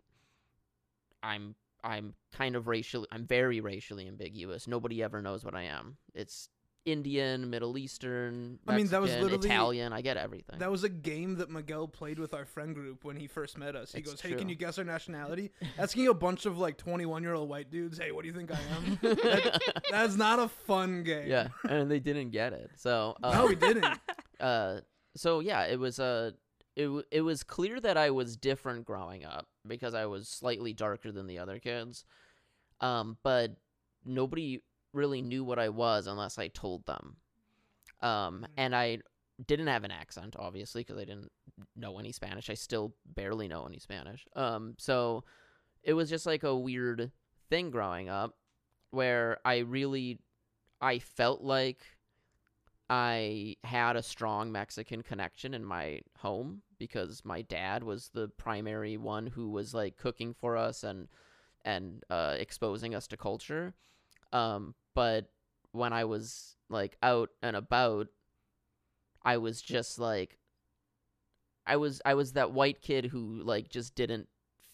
[1.24, 4.68] I'm I'm kind of racially I'm very racially ambiguous.
[4.68, 5.98] Nobody ever knows what I am.
[6.14, 6.50] It's
[6.86, 9.94] Indian, Middle Eastern, Mexican, I mean, that was literally- Italian.
[9.94, 10.60] I get everything.
[10.60, 13.76] That was a game that Miguel played with our friend group when he first met
[13.76, 13.92] us.
[13.92, 17.22] He It's goes, "Hey, can you guess our nationality?" Asking a bunch of like 21
[17.22, 19.62] year old white dudes, "Hey, what do you think I am?" That-
[19.92, 21.28] that's not a fun game.
[21.30, 22.72] yeah, and they didn't get it.
[22.78, 23.86] So uh, No, we didn't.
[24.40, 24.80] uh,
[25.16, 26.32] so yeah, it was uh,
[26.76, 30.74] it w- it was clear that I was different growing up because I was slightly
[30.74, 32.06] darker than the other kids.
[32.80, 33.58] Um, but
[34.06, 34.62] nobody
[34.94, 37.18] really knew what I was unless I told them.
[38.02, 39.00] Um, and I
[39.46, 41.32] didn't have an accent, obviously, because I didn't
[41.76, 42.50] know any Spanish.
[42.50, 44.26] I still barely know any Spanish.
[44.36, 45.24] Um, so
[45.84, 47.12] it was just like a weird
[47.50, 48.36] thing growing up
[48.92, 50.20] where I really
[50.82, 51.82] I felt like
[52.90, 58.98] I had a strong Mexican connection in my home because my dad was the primary
[58.98, 61.08] one who was like cooking for us and
[61.66, 63.74] and uh, exposing us to culture.
[64.32, 65.30] Um, but
[65.72, 68.08] when I was like out and about,
[69.24, 70.40] I was just like
[71.66, 74.28] I was I was that white kid who like just didn't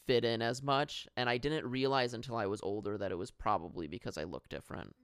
[0.05, 3.31] fit in as much and I didn't realize until I was older that it was
[3.31, 4.95] probably because I looked different.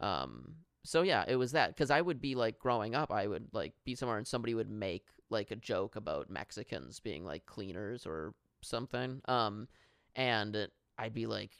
[0.00, 3.48] Um so yeah, it was that cuz I would be like growing up I would
[3.52, 8.06] like be somewhere and somebody would make like a joke about Mexicans being like cleaners
[8.06, 9.20] or something.
[9.26, 9.68] Um
[10.16, 10.68] and
[10.98, 11.52] I'd be like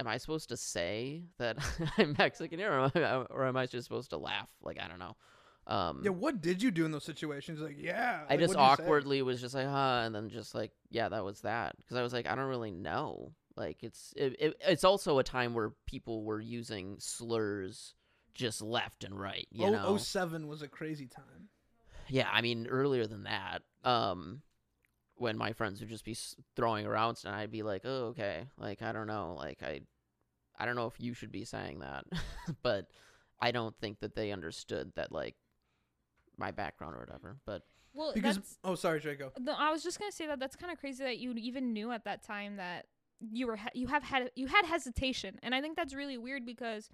[0.00, 1.58] am I supposed to say that
[1.98, 4.48] I'm Mexican here or am I, or am I just supposed to laugh?
[4.62, 5.16] Like I don't know.
[5.66, 7.60] Um Yeah, what did you do in those situations?
[7.60, 8.24] Like, yeah.
[8.28, 8.82] I like, just what'd you say?
[8.82, 11.76] awkwardly was just like, huh, and then just like, yeah, that was that.
[11.76, 13.32] Because I was like, I don't really know.
[13.56, 17.94] Like, it's it, it, it's also a time where people were using slurs
[18.34, 19.46] just left and right.
[19.50, 21.50] You Oh, know, 07 was a crazy time.
[22.08, 22.28] yeah.
[22.32, 24.40] I mean, earlier than that, um,
[25.20, 26.16] when my friends would just be
[26.56, 29.82] throwing around, and I'd be like, oh, okay, like I don't know, like I,
[30.58, 32.04] I don't know if you should be saying that,
[32.62, 32.86] but
[33.38, 35.36] I don't think that they understood that like
[36.38, 37.36] my background or whatever.
[37.44, 39.30] But Well, Because oh, sorry, Draco.
[39.38, 41.92] No, I was just gonna say that that's kind of crazy that you even knew
[41.92, 42.86] at that time that
[43.20, 46.88] you were you have had you had hesitation, and I think that's really weird because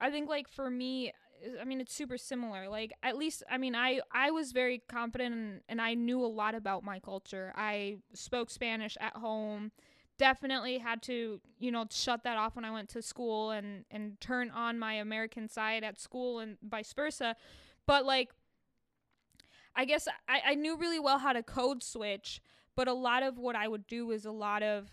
[0.00, 1.12] I think like for me,
[1.60, 2.68] I mean it's super similar.
[2.68, 6.26] Like at least I mean I I was very confident and, and I knew a
[6.26, 7.52] lot about my culture.
[7.56, 9.72] I spoke Spanish at home.
[10.18, 14.20] Definitely had to you know shut that off when I went to school and and
[14.20, 17.36] turn on my American side at school and vice versa.
[17.86, 18.30] But like
[19.74, 22.42] I guess I, I knew really well how to code switch,
[22.76, 24.90] but a lot of what I would do was a lot of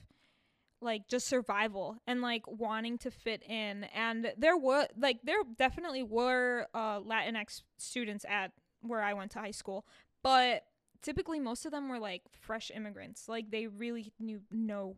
[0.82, 3.86] like just survival and like wanting to fit in.
[3.96, 9.40] And there were like there definitely were uh, Latinx students at where I went to
[9.40, 9.86] high school,
[10.24, 10.64] but
[11.02, 13.28] typically most of them were like fresh immigrants.
[13.28, 14.96] Like they really knew no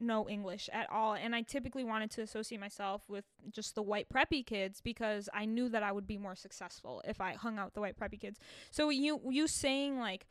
[0.00, 1.14] no English at all.
[1.14, 5.44] And I typically wanted to associate myself with just the white preppy kids because I
[5.44, 8.20] knew that I would be more successful if I hung out with the white preppy
[8.20, 8.38] kids.
[8.70, 10.26] So you you saying like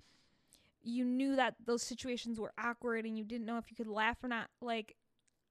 [0.84, 4.18] you knew that those situations were awkward and you didn't know if you could laugh
[4.24, 4.48] or not.
[4.62, 4.96] Like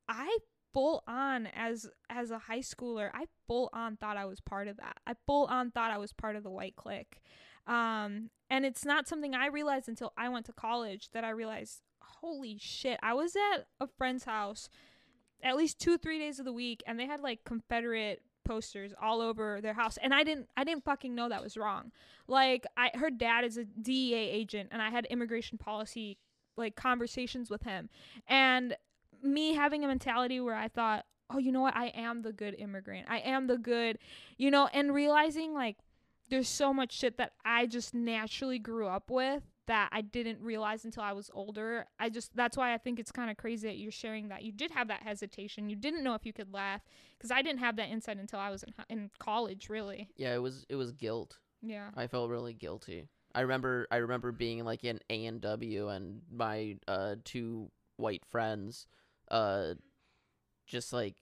[0.08, 0.38] I
[0.72, 4.76] full on as as a high schooler, I full on thought I was part of
[4.78, 4.98] that.
[5.06, 7.20] I full on thought I was part of the white clique.
[7.66, 11.82] Um and it's not something I realized until I went to college that I realized
[12.02, 12.98] holy shit.
[13.02, 14.68] I was at a friend's house
[15.42, 19.20] at least 2 3 days of the week and they had like Confederate posters all
[19.20, 21.92] over their house and I didn't I didn't fucking know that was wrong.
[22.26, 26.18] Like I her dad is a DEA agent and I had immigration policy
[26.56, 27.88] like conversations with him
[28.26, 28.76] and
[29.22, 31.76] me having a mentality where I thought oh, you know what?
[31.76, 33.06] I am the good immigrant.
[33.08, 33.98] I am the good,
[34.36, 35.76] you know, and realizing like
[36.28, 40.84] there's so much shit that I just naturally grew up with that I didn't realize
[40.84, 41.86] until I was older.
[42.00, 44.50] I just that's why I think it's kind of crazy that you're sharing that you
[44.50, 45.70] did have that hesitation.
[45.70, 46.80] You didn't know if you could laugh
[47.16, 50.08] because I didn't have that insight until I was in in college, really.
[50.16, 51.38] Yeah, it was it was guilt.
[51.62, 51.90] Yeah.
[51.96, 53.06] I felt really guilty.
[53.32, 58.24] I remember I remember being like in A and W and my uh two white
[58.24, 58.88] friends
[59.30, 59.74] uh
[60.66, 61.14] just like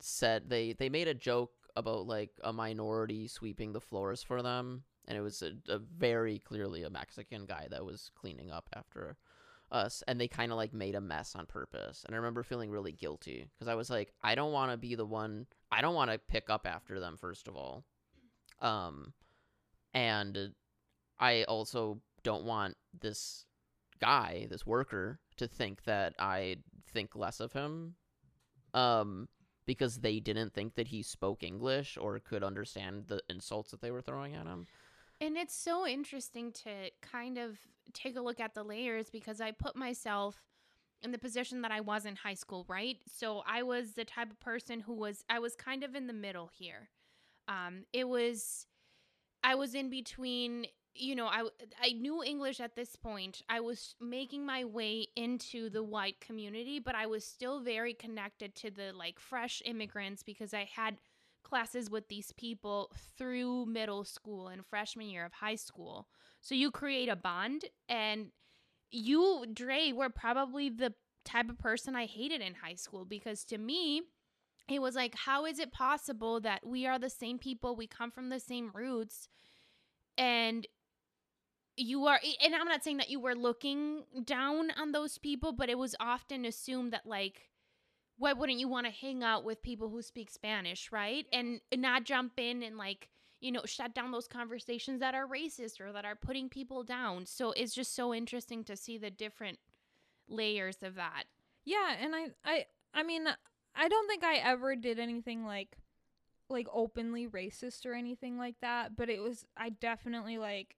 [0.00, 4.84] said they they made a joke about like a minority sweeping the floors for them
[5.12, 9.18] and it was a, a very clearly a Mexican guy that was cleaning up after
[9.70, 12.70] us and they kind of like made a mess on purpose and I remember feeling
[12.70, 15.94] really guilty because I was like I don't want to be the one I don't
[15.94, 17.84] want to pick up after them first of all
[18.60, 19.12] um
[19.92, 20.54] and
[21.18, 23.44] I also don't want this
[24.00, 26.56] guy, this worker, to think that I
[26.92, 27.96] think less of him.
[28.74, 29.28] Um,
[29.64, 33.90] because they didn't think that he spoke English or could understand the insults that they
[33.90, 34.66] were throwing at him.
[35.22, 37.56] And it's so interesting to kind of
[37.92, 40.42] take a look at the layers because I put myself
[41.00, 42.96] in the position that I was in high school, right?
[43.06, 46.12] So I was the type of person who was I was kind of in the
[46.12, 46.90] middle here.
[47.46, 48.66] Um, it was
[49.44, 51.44] I was in between, you know, I
[51.80, 53.42] I knew English at this point.
[53.48, 58.56] I was making my way into the white community, but I was still very connected
[58.56, 60.96] to the like fresh immigrants because I had
[61.42, 66.08] classes with these people through middle school and freshman year of high school.
[66.40, 68.28] So you create a bond and
[68.90, 73.58] you Dre were probably the type of person I hated in high school because to
[73.58, 74.02] me
[74.68, 78.10] it was like how is it possible that we are the same people, we come
[78.10, 79.28] from the same roots
[80.18, 80.66] and
[81.76, 85.70] you are and I'm not saying that you were looking down on those people, but
[85.70, 87.48] it was often assumed that like
[88.22, 91.26] why wouldn't you want to hang out with people who speak Spanish, right?
[91.32, 93.08] And not jump in and like,
[93.40, 97.26] you know, shut down those conversations that are racist or that are putting people down.
[97.26, 99.58] So it's just so interesting to see the different
[100.28, 101.24] layers of that.
[101.64, 103.26] Yeah, and I I I mean
[103.74, 105.76] I don't think I ever did anything like
[106.48, 110.76] like openly racist or anything like that, but it was I definitely like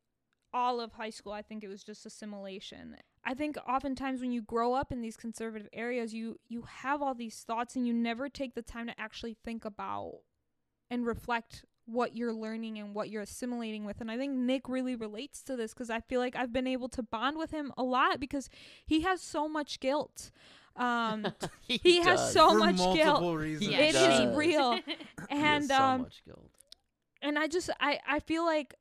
[0.55, 2.97] all of high school I think it was just assimilation.
[3.25, 7.15] I think oftentimes when you grow up in these conservative areas, you you have all
[7.15, 10.21] these thoughts and you never take the time to actually think about
[10.91, 14.01] and reflect what you're learning and what you're assimilating with.
[14.01, 16.89] And I think Nick really relates to this because I feel like I've been able
[16.91, 18.49] to bond with him a lot because
[18.87, 20.31] he has so much guilt.
[20.77, 21.27] Um,
[21.61, 22.33] he has does.
[22.33, 23.37] so For much guilt.
[23.39, 23.71] reasons.
[23.71, 24.37] Yeah, It he is does.
[24.37, 24.73] real,
[25.31, 26.51] He has and so um, much guilt.
[27.23, 28.75] and I just I I feel like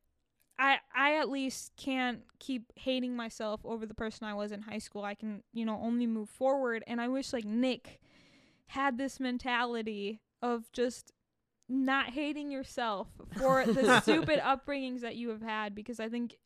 [0.58, 4.78] I I at least can't keep hating myself over the person I was in high
[4.78, 5.02] school.
[5.02, 8.00] I can, you know, only move forward and I wish like Nick
[8.68, 11.12] had this mentality of just
[11.68, 16.36] not hating yourself for the stupid upbringings that you have had because I think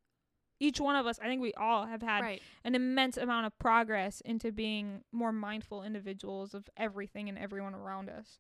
[0.61, 2.43] each one of us, I think we all have had right.
[2.65, 8.09] an immense amount of progress into being more mindful individuals of everything and everyone around
[8.09, 8.39] us.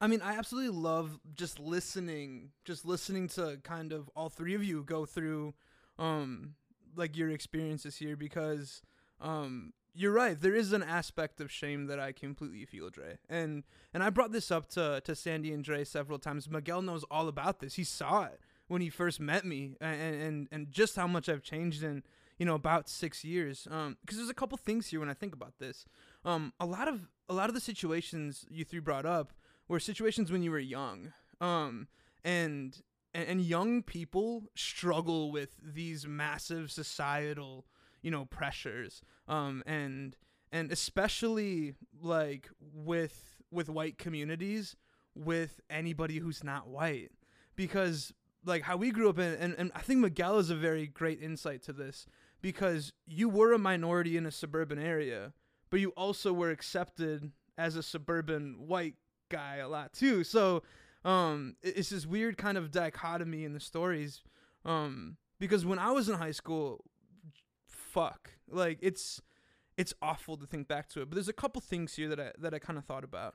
[0.00, 4.62] I mean, I absolutely love just listening, just listening to kind of all three of
[4.62, 5.54] you go through,
[5.98, 6.54] um,
[6.94, 8.80] like your experiences here because,
[9.20, 10.40] um, you're right.
[10.40, 14.30] There is an aspect of shame that I completely feel, Dre, and and I brought
[14.30, 16.48] this up to to Sandy and Dre several times.
[16.48, 17.74] Miguel knows all about this.
[17.74, 21.42] He saw it when he first met me, and and and just how much I've
[21.42, 22.04] changed in
[22.38, 23.66] you know about six years.
[23.70, 25.84] Um, because there's a couple things here when I think about this.
[26.24, 29.32] Um, a lot of a lot of the situations you three brought up
[29.68, 31.12] were situations when you were young.
[31.40, 31.88] Um,
[32.24, 32.80] and
[33.14, 37.66] and, young people struggle with these massive societal,
[38.02, 39.02] you know, pressures.
[39.26, 40.16] Um, and
[40.52, 44.76] and especially like with with white communities,
[45.14, 47.10] with anybody who's not white,
[47.56, 48.12] because
[48.44, 51.22] like how we grew up in, and, and I think Miguel is a very great
[51.22, 52.06] insight to this
[52.40, 55.32] because you were a minority in a suburban area,
[55.70, 58.94] but you also were accepted as a suburban white
[59.28, 60.24] guy a lot too.
[60.24, 60.62] So
[61.04, 64.22] um it's this weird kind of dichotomy in the stories
[64.64, 66.84] um because when I was in high school
[67.66, 68.32] fuck.
[68.50, 69.20] Like it's
[69.76, 72.32] it's awful to think back to it but there's a couple things here that I
[72.38, 73.34] that I kind of thought about.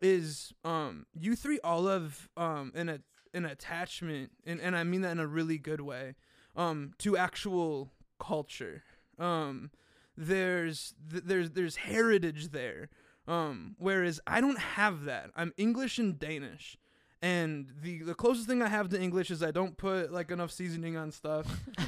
[0.00, 2.98] Is um you three all have um an a,
[3.32, 6.14] an attachment and and I mean that in a really good way
[6.56, 8.82] um to actual culture.
[9.18, 9.70] Um
[10.16, 12.88] there's th- there's there's heritage there
[13.26, 16.76] um whereas I don't have that I'm English and Danish
[17.22, 20.50] And the the closest thing I have to English is I don't put like enough
[20.50, 21.46] seasoning on stuff,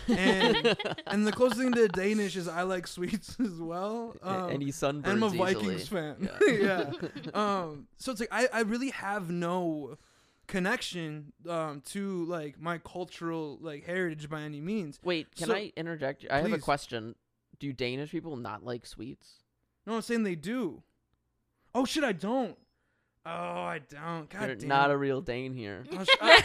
[0.09, 0.57] and
[1.13, 4.17] and the closest thing to Danish is I like sweets as well.
[4.23, 5.39] Um, and he sunburns I'm a easily.
[5.55, 6.17] Vikings fan.
[6.21, 6.39] Yeah.
[6.67, 7.31] Yeah.
[7.35, 7.87] um.
[7.99, 9.99] So it's like I I really have no
[10.47, 14.99] connection um to like my cultural like heritage by any means.
[15.05, 16.25] Wait, can So- I interject?
[16.31, 17.15] I have a question.
[17.59, 19.43] Do Danish people not like sweets?
[19.87, 20.83] No, I'm saying they do.
[21.77, 22.57] Oh shit, I don't.
[23.29, 24.31] Oh, I don't.
[24.31, 24.69] God You're damn.
[24.69, 25.83] not a real Dane here.
[25.93, 26.43] I was, I,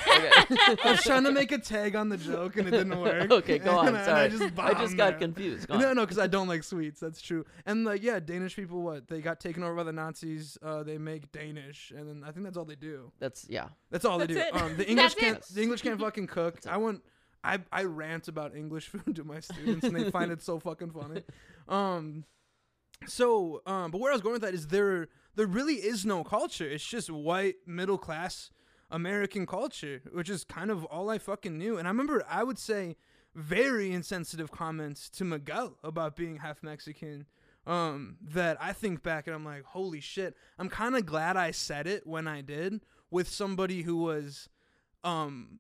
[0.49, 0.77] Okay.
[0.83, 3.29] I was trying to make a tag on the joke and it didn't work.
[3.29, 4.19] Okay, go on, And I- and sorry.
[4.21, 5.19] I just, I just got there.
[5.19, 5.67] confused.
[5.67, 6.99] Go No, no, because I don't like sweets.
[6.99, 7.45] That's true.
[7.67, 10.57] And like, yeah, Danish people, what they got taken over by the Nazis.
[10.63, 13.11] Uh, they make Danish, and then I think that's all they do.
[13.19, 13.67] That's yeah.
[13.91, 14.57] That's all That's they do.
[14.57, 15.37] Um, the English That's can't.
[15.37, 15.45] it.
[15.53, 16.55] The English can't fucking cook.
[16.55, 16.67] That's.
[16.67, 17.03] I want.
[17.43, 20.89] I I rant about English food to my students, and they find it so fucking
[20.91, 21.21] funny.
[21.67, 22.25] Um,
[23.05, 26.23] so um, but where I was going with that is there there really is no
[26.23, 26.67] culture.
[26.67, 28.51] It's just white middle class
[28.89, 31.77] American culture, which is kind of all I fucking knew.
[31.77, 32.97] And I remember I would say
[33.33, 37.25] very insensitive comments to Miguel about being half Mexican.
[37.67, 40.35] Um, that I think back and I'm like, holy shit.
[40.57, 44.49] I'm kind of glad I said it when I did with somebody who was,
[45.03, 45.59] um,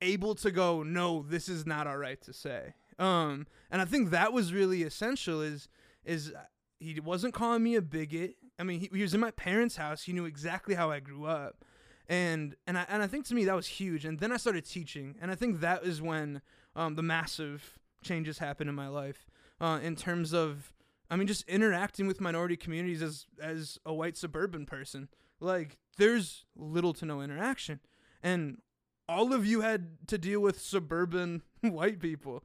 [0.00, 2.74] able to go, no, this is not all right to say.
[2.98, 5.40] Um, and I think that was really essential.
[5.40, 5.68] Is
[6.04, 6.32] is
[6.78, 8.36] he wasn't calling me a bigot.
[8.58, 10.02] I mean, he, he was in my parents' house.
[10.02, 11.64] He knew exactly how I grew up,
[12.08, 14.04] and and I and I think to me that was huge.
[14.04, 16.42] And then I started teaching, and I think that is when
[16.74, 19.26] um, the massive changes happened in my life
[19.60, 20.72] uh, in terms of
[21.10, 25.08] I mean just interacting with minority communities as as a white suburban person.
[25.40, 27.80] Like there's little to no interaction,
[28.22, 28.58] and
[29.08, 32.42] all of you had to deal with suburban white people.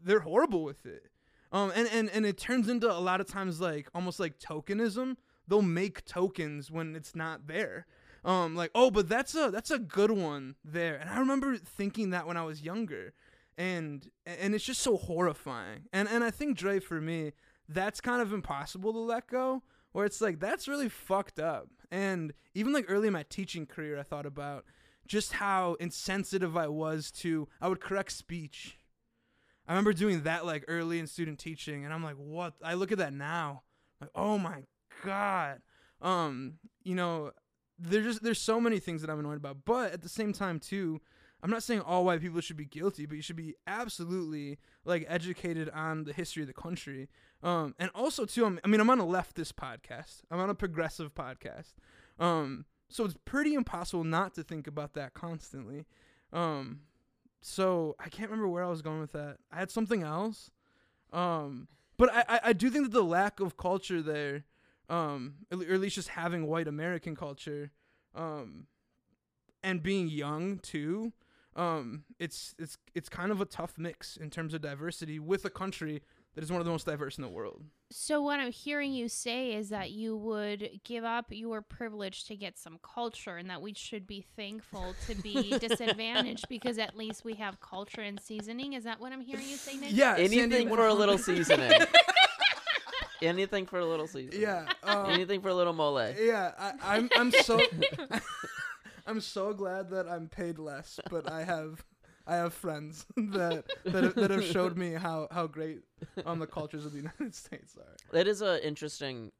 [0.00, 1.10] They're horrible with it.
[1.54, 5.16] Um, and, and, and it turns into a lot of times like almost like tokenism.
[5.46, 7.86] They'll make tokens when it's not there.
[8.24, 10.96] Um, like oh, but that's a that's a good one there.
[10.96, 13.12] And I remember thinking that when I was younger,
[13.56, 15.82] and and it's just so horrifying.
[15.92, 17.32] And and I think Dre for me,
[17.68, 19.62] that's kind of impossible to let go.
[19.92, 21.68] Where it's like that's really fucked up.
[21.92, 24.64] And even like early in my teaching career, I thought about
[25.06, 27.46] just how insensitive I was to.
[27.60, 28.78] I would correct speech.
[29.66, 32.54] I remember doing that like early in student teaching, and I'm like, what?
[32.62, 33.62] I look at that now,
[34.00, 34.64] like, oh my
[35.04, 35.60] god.
[36.02, 37.32] Um, you know,
[37.78, 40.60] there's just there's so many things that I'm annoyed about, but at the same time
[40.60, 41.00] too,
[41.42, 45.04] I'm not saying all white people should be guilty, but you should be absolutely like
[45.08, 47.08] educated on the history of the country.
[47.42, 50.22] Um, and also too, I'm, I mean, I'm on a leftist podcast.
[50.30, 51.74] I'm on a progressive podcast.
[52.18, 55.84] Um, so it's pretty impossible not to think about that constantly.
[56.32, 56.80] Um,
[57.46, 59.36] so I can't remember where I was going with that.
[59.52, 60.50] I had something else.
[61.12, 64.44] Um, but I, I, I do think that the lack of culture there,
[64.88, 67.70] um, or at least just having white American culture,
[68.14, 68.66] um,
[69.62, 71.12] and being young too,
[71.54, 75.50] um, it's it's it's kind of a tough mix in terms of diversity with a
[75.50, 76.02] country
[76.34, 77.62] that is one of the most diverse in the world.
[77.90, 82.36] So what I'm hearing you say is that you would give up your privilege to
[82.36, 87.24] get some culture and that we should be thankful to be disadvantaged because at least
[87.24, 88.72] we have culture and seasoning.
[88.72, 89.90] Is that what I'm hearing you say, Nick?
[89.92, 91.72] Yeah, Anything for a little seasoning.
[93.22, 94.40] Anything for a little seasoning.
[94.40, 94.66] Yeah.
[94.82, 96.12] Um, Anything for a little mole.
[96.18, 97.60] Yeah, I, I'm I'm so
[99.06, 101.84] I'm so glad that I'm paid less, but I have
[102.26, 105.80] I have friends that that have, that have showed me how how great
[106.24, 107.96] um the cultures of the United States are.
[108.12, 109.32] That is an interesting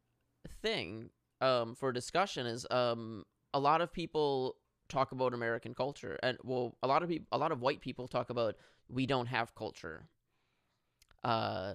[0.63, 2.47] thing um, for discussion.
[2.47, 4.57] Is um, a lot of people
[4.89, 8.09] talk about American culture, and well, a lot of people, a lot of white people
[8.09, 8.57] talk about
[8.89, 10.09] we don't have culture.
[11.23, 11.75] Uh,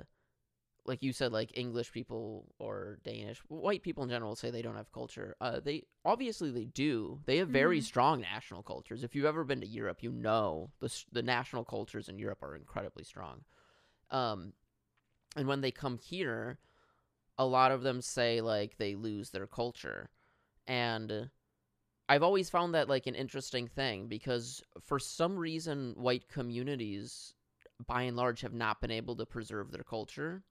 [0.85, 4.75] like you said, like English people or Danish, white people in general say they don't
[4.75, 5.35] have culture.
[5.39, 7.21] Uh, they obviously they do.
[7.25, 7.83] They have very Mhm.
[7.83, 9.03] strong national cultures.
[9.03, 12.55] If you've ever been to Europe, you know the the national cultures in Europe are
[12.55, 13.43] incredibly strong.
[14.09, 14.53] Um,
[15.35, 16.59] and when they come here,
[17.37, 20.09] a lot of them say like they lose their culture,
[20.65, 21.29] and
[22.07, 27.35] I've always found that like an interesting thing because for some reason white communities
[27.85, 30.43] by and large have not been able to preserve their culture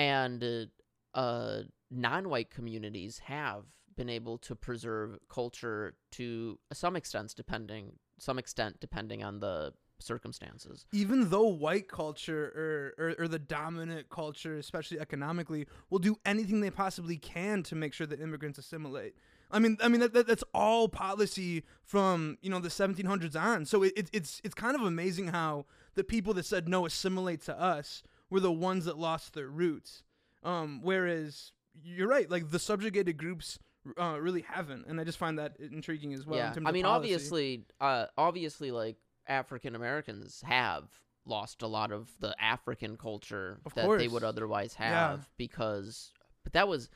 [0.00, 3.64] and uh, uh, non-white communities have
[3.96, 10.86] been able to preserve culture to some extent depending some extent depending on the circumstances
[10.92, 16.62] Even though white culture or, or or the dominant culture, especially economically, will do anything
[16.62, 19.14] they possibly can to make sure that immigrants assimilate.
[19.50, 23.66] I mean, I mean that, that that's all policy from you know the 1700s on.
[23.66, 27.42] So it, it, it's it's kind of amazing how the people that said no assimilate
[27.42, 30.02] to us were the ones that lost their roots.
[30.42, 31.52] Um, whereas
[31.82, 33.58] you're right, like the subjugated groups
[34.00, 36.38] uh, really haven't, and I just find that intriguing as well.
[36.38, 37.12] yeah, I mean, policy.
[37.14, 40.84] obviously, uh, obviously, like African Americans have
[41.26, 44.28] lost a lot of the African culture Of that they would course.
[44.28, 45.10] otherwise Yeah.
[45.10, 46.12] have because,
[46.44, 46.88] but that was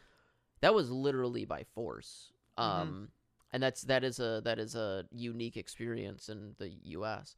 [0.61, 2.33] that was literally by force.
[2.59, 2.63] Mhm.
[2.63, 3.09] Um,
[3.53, 7.37] and that's that is a that is a unique experience in the U.S.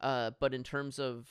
[0.00, 1.28] Uh, but in terms of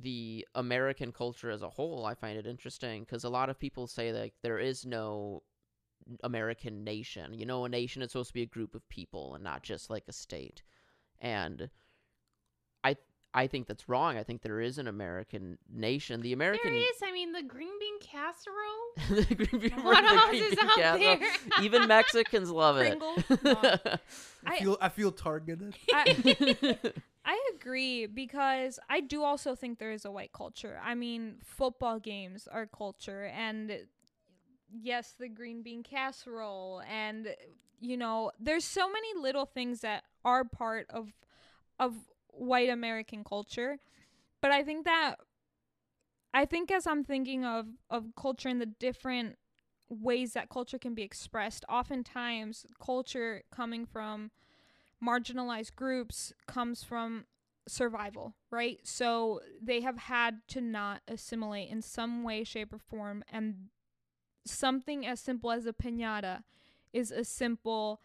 [0.00, 3.86] the American culture as a whole, I find it interesting because a lot of people
[3.86, 5.42] say that there is no
[6.24, 7.34] American nation.
[7.34, 9.90] You know, a nation is supposed to be a group of people and not just
[9.90, 10.62] like a state.
[11.20, 11.70] And
[12.82, 12.96] I
[13.34, 14.18] I think that's wrong.
[14.18, 16.20] I think there is an American nation.
[16.20, 16.96] The American There is.
[17.02, 19.24] I mean, the green bean casserole.
[19.26, 21.16] the green bean- What the else green is bean out casserole.
[21.18, 21.28] there?
[21.64, 22.98] Even Mexicans love it.
[22.98, 23.16] No.
[23.54, 23.98] I
[24.46, 25.74] I- feel I feel targeted.
[25.92, 26.76] I,
[27.24, 30.80] I agree because I do also think there is a white culture.
[30.82, 33.78] I mean, football games are culture, and
[34.70, 37.34] yes, the green bean casserole, and
[37.80, 41.12] you know, there's so many little things that are part of
[41.78, 41.94] of
[42.28, 43.78] white American culture.
[44.40, 45.16] But I think that
[46.34, 49.36] I think as I'm thinking of of culture and the different
[49.88, 54.30] ways that culture can be expressed, oftentimes culture coming from
[55.04, 57.26] marginalized groups comes from
[57.68, 58.78] survival, right?
[58.84, 63.24] So they have had to not assimilate in some way, shape, or form.
[63.30, 63.68] And
[64.44, 66.42] something as simple as a pinata
[66.92, 68.00] is a simple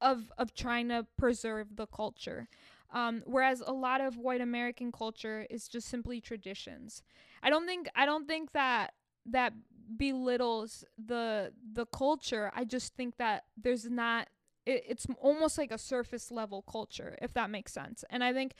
[0.00, 2.48] of of trying to preserve the culture.
[2.90, 7.02] Um, whereas a lot of white American culture is just simply traditions.
[7.42, 8.94] I don't think I don't think that
[9.26, 9.52] that
[9.96, 12.50] belittles the the culture.
[12.54, 14.28] I just think that there's not
[14.68, 18.04] it, it's almost like a surface level culture if that makes sense.
[18.10, 18.54] And I think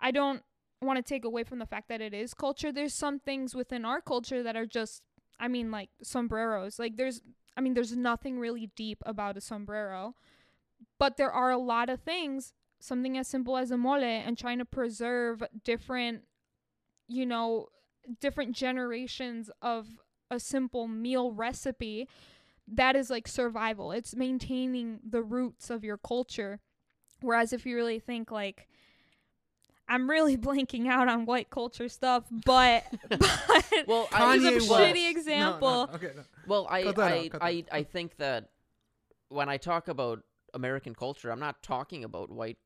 [0.00, 0.42] I don't
[0.80, 2.72] want to take away from the fact that it is culture.
[2.72, 5.02] There's some things within our culture that are just
[5.38, 6.78] I mean like sombreros.
[6.78, 7.20] Like there's
[7.56, 10.14] I mean there's nothing really deep about a sombrero.
[10.98, 14.58] But there are a lot of things, something as simple as a mole and trying
[14.58, 16.22] to preserve different
[17.08, 17.66] you know,
[18.20, 19.86] different generations of
[20.30, 22.08] a simple meal recipe
[22.68, 23.92] that is like survival.
[23.92, 26.60] It's maintaining the roots of your culture.
[27.20, 28.68] Whereas if you really think like
[29.88, 34.70] I'm really blanking out on white culture stuff, but but well, I, Kanye Kanye a
[34.70, 34.70] West.
[34.70, 35.70] shitty example.
[35.70, 36.22] No, no, okay, no.
[36.46, 37.64] Well, I Cut that I, out, cut I, out.
[37.72, 38.50] I think that
[39.28, 40.20] when I talk about
[40.54, 42.58] American culture, I'm not talking about white.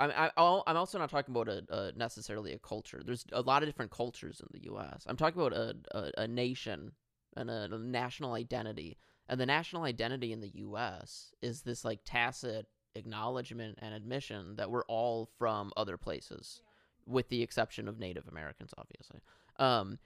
[0.00, 3.02] I, I I'll- I'm also not talking about a, a necessarily a culture.
[3.04, 5.04] There's a lot of different cultures in the U.S.
[5.06, 6.92] I'm talking about a a, a nation
[7.36, 8.96] and a, a national identity.
[9.28, 11.32] And the national identity in the U.S.
[11.40, 16.60] is this like tacit acknowledgement and admission that we're all from other places,
[17.06, 19.20] with the exception of Native Americans, obviously.
[19.58, 19.98] Um,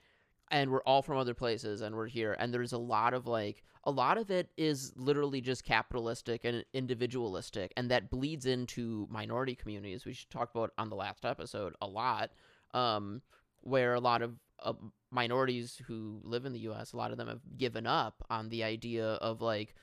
[0.49, 3.63] and we're all from other places and we're here and there's a lot of like
[3.83, 9.55] a lot of it is literally just capitalistic and individualistic and that bleeds into minority
[9.55, 12.31] communities which we talked about on the last episode a lot
[12.73, 13.21] um
[13.61, 14.35] where a lot of
[14.67, 14.73] uh,
[15.11, 18.63] minorities who live in the US a lot of them have given up on the
[18.63, 19.75] idea of like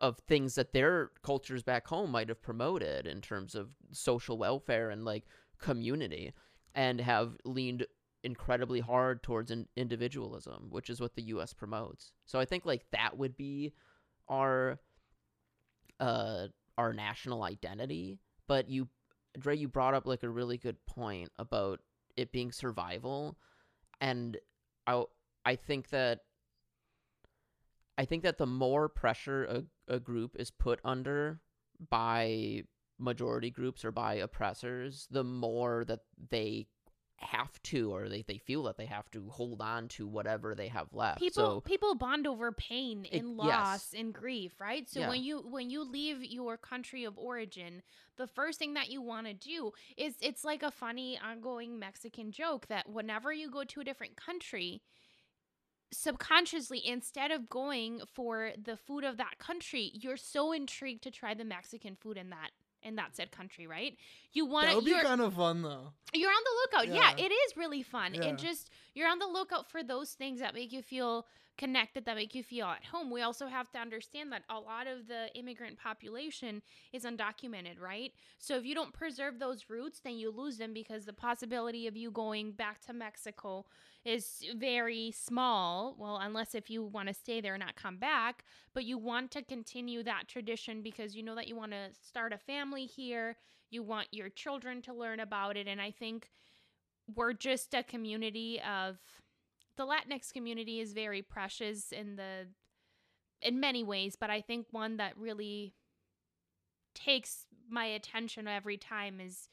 [0.00, 4.90] of things that their cultures back home might have promoted in terms of social welfare
[4.90, 5.24] and like
[5.58, 6.32] community
[6.74, 7.86] and have leaned
[8.22, 11.52] incredibly hard towards in- individualism, which is what the U.S.
[11.52, 12.12] promotes.
[12.24, 13.72] So I think like that would be
[14.28, 14.78] our
[15.98, 16.46] uh
[16.78, 18.18] our national identity.
[18.46, 18.88] But you,
[19.38, 21.80] Dre, you brought up like a really good point about
[22.16, 23.36] it being survival,
[24.00, 24.36] and
[24.86, 25.04] I
[25.44, 26.20] I think that
[27.98, 31.40] I think that the more pressure a, a group is put under
[31.90, 32.64] by
[32.98, 36.66] majority groups or by oppressors, the more that they
[37.22, 40.68] have to or they, they feel that they have to hold on to whatever they
[40.68, 41.18] have left.
[41.18, 43.46] people so people bond over pain It- and yes.
[43.46, 45.08] loss and grief right so Yeah.
[45.10, 47.82] when you when you leave your country of origin
[48.16, 52.32] the first thing that you want to do is it's like a funny ongoing mexican
[52.32, 54.80] joke that whenever you go to a different country
[55.92, 61.34] subconsciously instead of going for the food of that country you're so intrigued to try
[61.34, 62.50] the mexican food in that
[62.82, 63.96] in that said country right
[64.32, 65.92] you want That to would be kind of fun though.
[66.14, 66.94] you're on the lookout.
[66.94, 67.14] Yeah.
[67.16, 67.24] Yeah.
[67.26, 68.14] it is really fun.
[68.14, 68.24] Yeah.
[68.24, 71.26] And just you're on the lookout for those things that make you feel
[71.58, 73.10] connected, that make you feel at home.
[73.10, 76.62] We also have to understand that a lot of the immigrant population
[76.92, 78.12] is undocumented, right?
[78.38, 81.96] So if you don't preserve those roots, then you lose them because the possibility of
[81.96, 83.66] you going back to Mexico
[84.04, 85.94] is very small.
[85.98, 88.44] Well, unless if you want to stay there and not come back,
[88.74, 92.32] but you want to continue that tradition because you know that you want to start
[92.32, 93.36] a family here
[93.72, 96.28] you want your children to learn about it and i think
[97.14, 98.98] we're just a community of
[99.76, 102.46] the latinx community is very precious in the
[103.42, 105.74] in many ways, but I think one that really
[106.94, 109.48] takes my attention every time is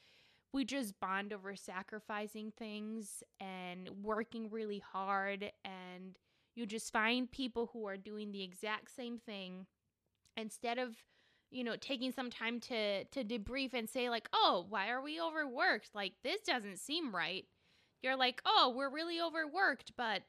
[0.58, 6.18] we just bond over sacrificing things and working really hard and
[6.56, 9.66] you just find people who are doing the exact same thing.
[10.36, 10.96] Instead of
[11.52, 15.20] you know taking some time to to debrief and say like oh why are we
[15.20, 15.90] overworked?
[15.94, 17.44] Like this doesn't seem right.
[18.02, 20.22] You're like oh we're really overworked but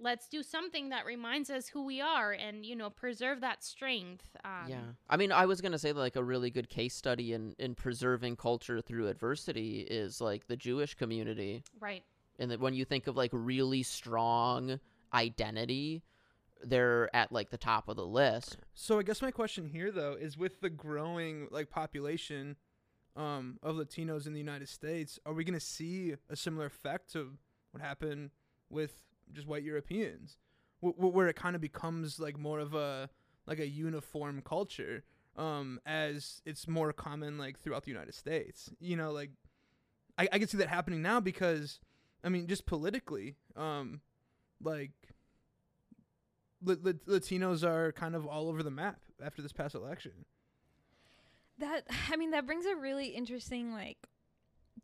[0.00, 4.30] let's do something that reminds us who we are and you know preserve that strength
[4.44, 4.80] um, yeah.
[5.08, 7.74] I mean, I was going to say like a really good case study in in
[7.74, 11.62] preserving culture through adversity is like the Jewish community.
[11.80, 12.02] right
[12.38, 14.80] And that when you think of like really strong
[15.12, 16.02] identity,
[16.62, 18.58] they're at like the top of the list.
[18.74, 22.56] So I guess my question here though is with the growing like population
[23.16, 27.12] um, of Latinos in the United States, are we going to see a similar effect
[27.12, 27.32] to
[27.72, 28.30] what happened
[28.70, 30.36] with just white Europeans,
[30.82, 33.08] w- w- where it kind of becomes like more of a
[33.46, 35.02] like a uniform culture,
[35.36, 38.70] um, as it's more common like throughout the United States.
[38.80, 39.30] You know, like
[40.18, 41.80] I, I can see that happening now because,
[42.22, 44.00] I mean, just politically, um,
[44.62, 44.92] like
[46.62, 50.12] Lat- Lat- Latinos are kind of all over the map after this past election.
[51.58, 53.98] that i mean that brings a really interesting like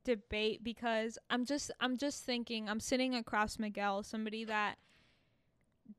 [0.06, 4.76] debate because i'm just i'm just thinking i'm sitting across miguel somebody that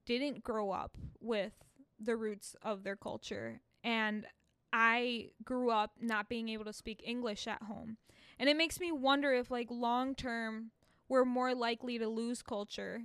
[0.05, 1.53] didn't grow up with
[1.99, 3.61] the roots of their culture.
[3.83, 4.25] And
[4.73, 7.97] i grew up not being able to speak english at home.
[8.39, 10.71] And it makes me wonder if like long term
[11.09, 13.03] we're more likely to lose culture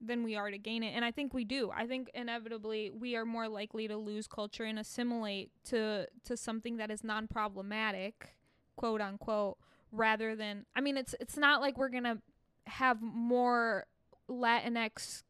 [0.00, 0.92] than we are to gain it.
[0.94, 1.70] And i think we do.
[1.74, 6.76] I think inevitably we are more likely to lose culture and assimilate to to something
[6.76, 8.34] that is non-problematic
[8.76, 9.58] quote unquote
[9.92, 12.18] rather than i mean it's it's not like we're gonna
[12.66, 13.86] have more
[14.30, 15.22] latinx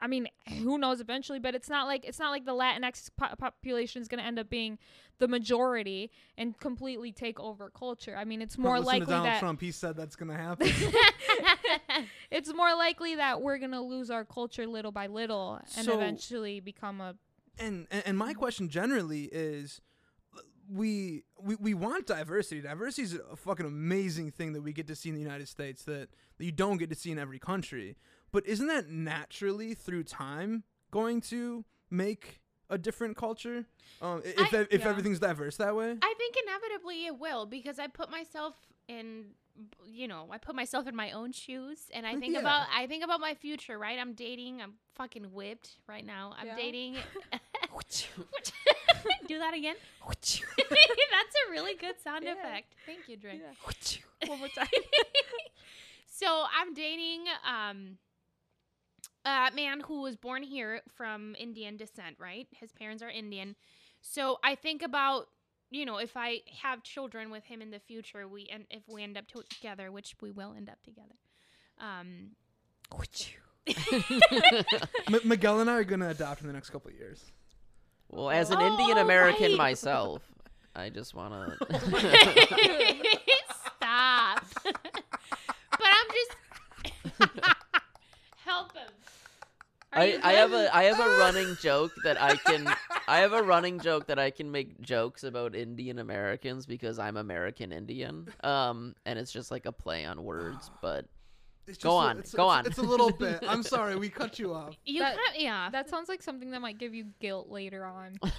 [0.00, 0.26] i mean
[0.60, 4.08] who knows eventually but it's not like it's not like the latinx po- population is
[4.08, 4.78] gonna end up being
[5.18, 9.26] the majority and completely take over culture i mean it's more Listen likely to Donald
[9.26, 9.60] that Trump.
[9.60, 10.68] He said that's gonna happen.
[12.30, 16.60] it's more likely that we're gonna lose our culture little by little and So- eventually
[16.60, 17.14] become a
[17.58, 19.80] and, and and my question generally is
[20.72, 22.60] we we we want diversity.
[22.60, 25.82] Diversity is a fucking amazing thing that we get to see in the United States
[25.84, 26.08] that,
[26.38, 27.96] that you don't get to see in every country.
[28.32, 33.66] But isn't that naturally through time going to make a different culture?
[34.00, 34.88] Um, if I- if Yeah.
[34.88, 35.98] everything's diverse that way.
[36.00, 38.54] I think inevitably it will because I put myself
[38.88, 39.26] in
[39.84, 42.40] you know, I put myself in my own shoes and I think Yeah.
[42.40, 43.98] about I think about my future, right?
[43.98, 46.32] I'm dating, I'm fucking whipped right now.
[46.38, 46.56] I'm Yeah.
[46.56, 46.96] dating
[49.28, 49.76] Do that again.
[50.06, 50.40] That's
[51.46, 52.32] a really good sound Yeah.
[52.32, 52.74] effect.
[52.86, 53.42] Thank you, Drake.
[54.26, 54.66] one more time
[56.06, 57.98] so I'm dating um
[59.24, 62.46] a man who was born here from Indian descent, right?
[62.52, 63.56] His parents are Indian.
[64.00, 65.28] So I think about,
[65.70, 69.02] you know, if I have children with him in the future, we and if we
[69.02, 71.14] end up together, which we will end up together.
[71.80, 72.36] Um
[75.08, 77.32] M- Miguel and I are gonna adopt in the next couple of years.
[78.12, 79.58] Well, as an Oh, Indian American right.
[79.58, 80.22] myself,
[80.76, 81.80] I just want to.
[83.76, 84.44] Stop.
[84.64, 84.74] but
[85.82, 86.32] I'm just
[88.44, 88.88] help him.
[89.92, 92.66] I, I have a I have a running joke that I can
[93.06, 97.16] I have a running joke that I can make jokes about Indian Americans because I'm
[97.18, 98.28] American Indian.
[98.42, 101.04] Um and it's just like a play on words, but
[101.66, 102.66] It's Go just a- on, it's, go it's- on.
[102.66, 103.38] It's a little bit.
[103.48, 104.74] I'm sorry, we cut you off.
[104.84, 105.72] You That- cut me off.
[105.72, 108.18] that sounds like something that might give you guilt later on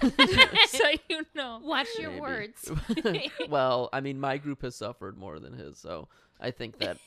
[0.68, 2.20] so you know Watch your maybe.
[2.20, 2.70] words.
[3.48, 6.08] well, I mean my group has suffered more than his, so
[6.40, 6.98] I think that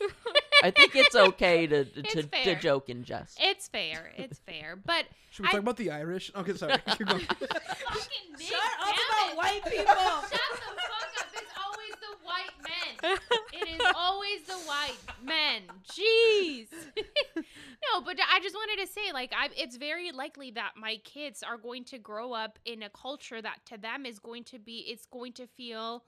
[0.63, 2.13] I think it's okay to to, It's
[2.45, 3.37] to joke and jest.
[3.39, 4.11] It's fair.
[4.17, 4.75] It's fair.
[4.83, 6.31] But Should we I- talk about the Irish?
[6.35, 6.73] Okay, sorry.
[6.97, 7.19] Keep going.
[7.21, 9.37] fucking Shut up about it.
[9.37, 9.85] white people.
[9.85, 11.27] Shut the fuck up.
[11.33, 12.86] It's always the white men.
[13.03, 15.63] It is always the white men.
[15.91, 16.67] Jeez.
[17.35, 21.43] no, but I just wanted to say, like, I, it's very likely that my kids
[21.43, 24.85] are going to grow up in a culture that to them is going to be,
[24.89, 26.03] it's going to feel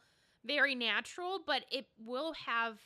[0.46, 2.80] very natural, but it will have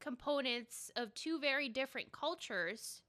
[0.00, 3.02] components of two very different cultures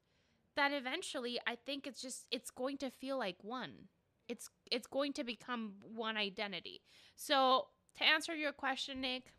[0.55, 3.87] that eventually I think it's just it's going to feel like one.
[4.27, 6.81] It's it's going to become one identity.
[7.15, 7.67] So
[7.97, 9.33] to answer your question, Nick,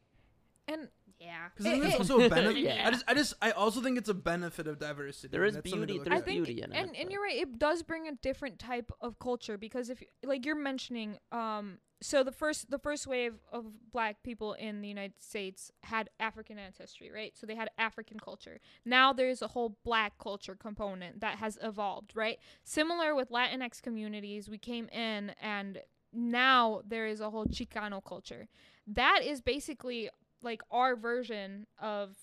[0.73, 1.49] And Yeah.
[1.51, 2.57] Because I think It- it's also a benefit.
[2.65, 2.87] Yeah.
[2.87, 5.29] I just, I just, I also think it's a benefit of diversity.
[5.29, 6.25] There and is that's something to beauty- there's I at.
[6.25, 7.37] think, beauty in it, and, and you're right.
[7.37, 12.25] It does bring a different type of culture because if, like, you're mentioning, um, so
[12.25, 17.11] the first the first wave of black people in the United States had African ancestry,
[17.13, 17.37] right?
[17.37, 18.59] So they had African culture.
[18.87, 22.39] Now there's a whole black culture component that has evolved, right?
[22.65, 28.49] Similar with Latinx communities, we came in and now there is a whole Chicano culture.
[28.87, 30.09] That is basically
[30.43, 32.17] like our version of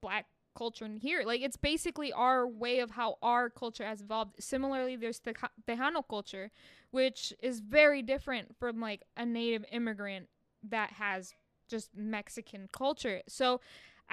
[0.00, 1.22] black culture in here.
[1.24, 4.36] Like it's basically our way of how our culture has evolved.
[4.40, 5.34] Similarly, there's the
[5.66, 6.50] Tejano culture,
[6.90, 10.28] which is very different from like a native immigrant
[10.68, 11.34] that has
[11.68, 13.22] just Mexican culture.
[13.28, 13.60] So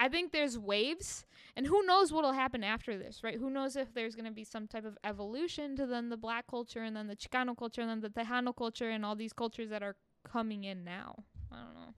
[0.00, 1.26] I think there's waves,
[1.56, 3.36] and who knows what'll happen after this, right?
[3.36, 6.84] Who knows if there's gonna be some type of evolution to then the black culture,
[6.84, 9.82] and then the Chicano culture, and then the Tejano culture, and all these cultures that
[9.82, 11.24] are coming in now.
[11.50, 11.94] I don't know.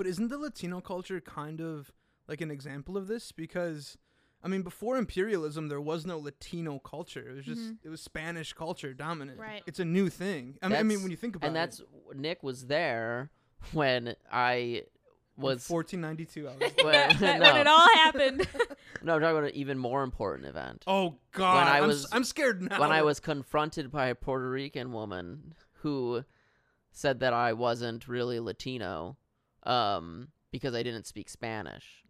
[0.00, 1.92] But isn't the Latino culture kind of
[2.26, 3.32] like an example of this?
[3.32, 3.98] Because
[4.42, 7.28] I mean, before imperialism, there was no Latino culture.
[7.28, 7.78] It was just Mhm.
[7.84, 9.38] it was Spanish culture dominant.
[9.38, 9.62] Right.
[9.66, 10.56] It's a new thing.
[10.62, 11.82] I mean, I mean, when you think about and it, that's
[12.14, 13.30] Nick was there
[13.72, 14.84] when I
[15.36, 16.48] was 1492.
[16.48, 16.72] I was
[17.20, 18.48] when, no, When it all happened.
[19.02, 20.82] no, I'm talking about an even more important event.
[20.86, 21.68] oh God!
[21.68, 22.80] I I'm, was- s- I'm scared now.
[22.80, 26.24] when I was confronted by a Puerto Rican woman who
[26.90, 29.18] said that I wasn't really Latino
[29.64, 32.04] um, because I didn't speak Spanish.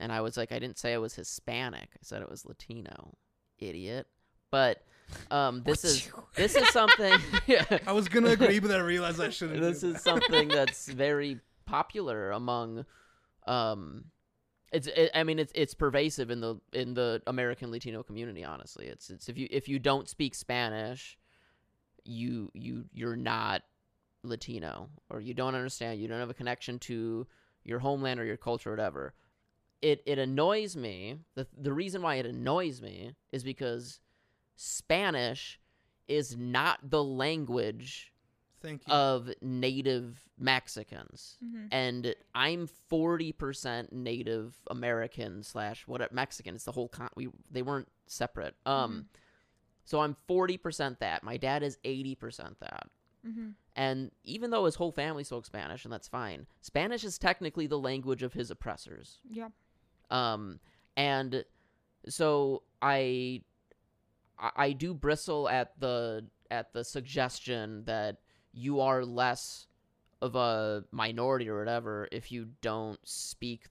[0.00, 1.88] And I was like, I didn't say I was Hispanic.
[1.94, 3.16] I said it was Latino,
[3.58, 4.06] idiot.
[4.50, 4.82] But
[5.30, 7.14] um, this is this is something.
[7.46, 7.64] yeah.
[7.86, 9.60] I was gonna agree, but I realized I shouldn't.
[9.60, 12.84] this do is something that's very popular among
[13.46, 14.04] um
[14.72, 18.86] it's it, i mean it's it's pervasive in the in the american latino community honestly
[18.86, 21.16] it's it's if you if you don't speak spanish
[22.04, 23.62] you you you're not
[24.24, 27.26] latino or you don't understand you don't have a connection to
[27.62, 29.14] your homeland or your culture or whatever
[29.82, 34.00] it it annoys me the the reason why it annoys me is because
[34.56, 35.60] spanish
[36.08, 38.12] is not the language
[38.60, 38.94] Thank you.
[38.94, 41.36] of native Mexicans.
[41.44, 41.68] Mhm.
[41.70, 46.54] And I'm 40% Native American slash what Mexican.
[46.54, 47.08] It's the whole con.
[47.14, 48.54] We they weren't separate.
[48.66, 49.08] Um,
[49.84, 51.22] so I'm 40% that.
[51.22, 52.88] My dad is 80% that.
[53.26, 53.50] Mm-hmm.
[53.76, 57.78] And even though his whole family spoke Spanish, and that's fine, Spanish is technically the
[57.78, 59.18] language of his oppressors.
[59.28, 59.48] Yeah.
[60.10, 60.60] Um,
[60.96, 61.44] and
[62.08, 63.42] so I,
[64.38, 68.18] I I do bristle at the at the suggestion that
[68.52, 69.66] you are less
[70.22, 73.66] of a minority or whatever if you don't speak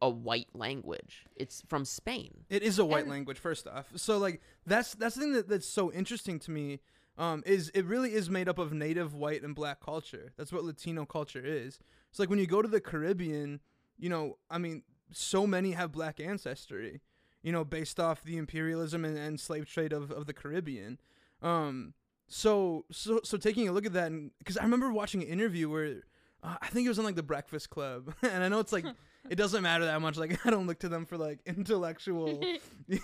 [0.00, 1.26] a white language.
[1.36, 2.44] It's from Spain.
[2.48, 3.86] It is a white And- language, first off.
[3.96, 6.80] So like that's that's the thing that, that's so interesting to me.
[7.16, 10.32] Um, is it really is made up of native white and black culture.
[10.36, 11.78] That's what Latino culture is.
[12.10, 13.60] It's like when you go to the Caribbean,
[13.98, 17.00] you know, I mean, so many have black ancestry,
[17.42, 20.98] you know, based off the imperialism and, and slave trade of, of the Caribbean.
[21.42, 21.94] Um,
[22.26, 26.02] so so so taking a look at that, because I remember watching an interview where
[26.42, 28.86] uh, I think it was on like the Breakfast Club, and I know it's like
[29.30, 30.16] it doesn't matter that much.
[30.16, 32.42] Like I don't look to them for like intellectual,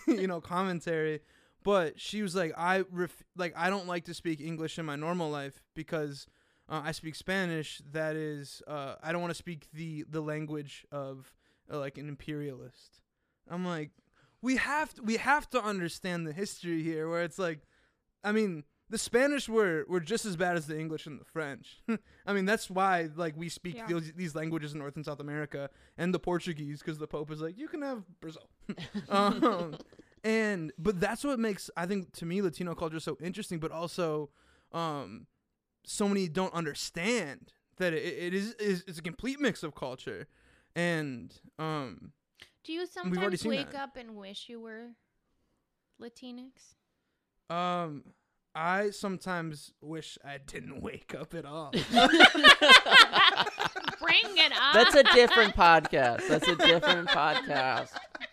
[0.07, 1.21] you know, commentary.
[1.63, 4.97] But she was like, I ref- like I don't like to speak English in my
[4.97, 6.27] normal life because
[6.69, 7.83] uh, I speak Spanish.
[7.93, 11.35] That is, uh, I don't want to speak the the language of
[11.73, 13.01] uh, like an imperialist.
[13.51, 13.91] I'm like,
[14.43, 17.61] we have to we have to understand the history here, where it's like,
[18.25, 21.83] I mean, the Spanish were were just as bad as the English and the French.
[22.27, 23.87] I mean, that's why like we speak Yeah.
[23.87, 27.41] these, these languages in North and South America, and the Portuguese because the Pope is
[27.43, 28.49] like, you can have Brazil.
[29.11, 29.77] um,
[30.25, 34.31] and but that's what makes I think to me Latino culture so interesting, but also,
[34.73, 35.27] um,
[35.85, 40.27] so many don't understand that it, it is, is it's a complete mix of culture,
[40.77, 42.13] and um,
[42.65, 43.81] Do you sometimes wake that.
[43.83, 44.89] up and wish you were
[46.01, 46.51] Latinx?
[47.49, 48.05] um,
[48.55, 51.71] I sometimes wish I didn't wake up at all.
[51.71, 51.83] Bring
[54.37, 54.75] it up.
[54.75, 56.27] That's a different podcast.
[56.29, 57.91] That's a different podcast.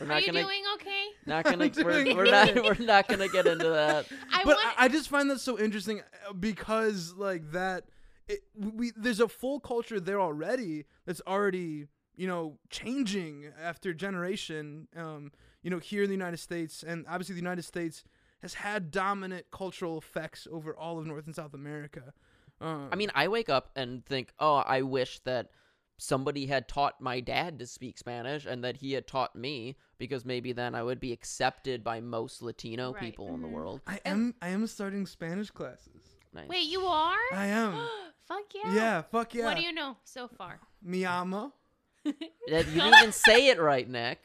[0.00, 1.04] We're Are not you gonna doing okay?
[1.26, 4.06] not gonna we're, we're not we're not gonna get into that.
[4.32, 4.78] I but want.
[4.78, 7.84] I, I just find that so interesting uh, because like that
[8.28, 11.86] it, we there's a full culture there already that's already
[12.16, 15.32] you know changing after generation um
[15.62, 18.04] you know here in the United States and obviously the United States
[18.40, 22.12] has had dominant cultural effects over all of North and South America
[22.60, 25.50] um, I mean, I wake up and think, oh, I wish that
[25.98, 30.24] somebody had taught my dad to speak Spanish and that he had taught me because
[30.24, 33.02] maybe then I would be accepted by most Latino Right.
[33.02, 33.52] people in the Mhm.
[33.52, 33.80] world.
[33.86, 36.48] I am I am starting Spanish classes Nice.
[36.48, 37.16] Wait, you are?
[37.32, 37.74] I am
[38.28, 38.74] Fuck yeah.
[38.74, 40.60] yeah fuck yeah What do you know so far?
[40.82, 41.52] Mi amo.
[42.04, 42.14] You
[42.46, 44.18] didn't even say it right, Nick.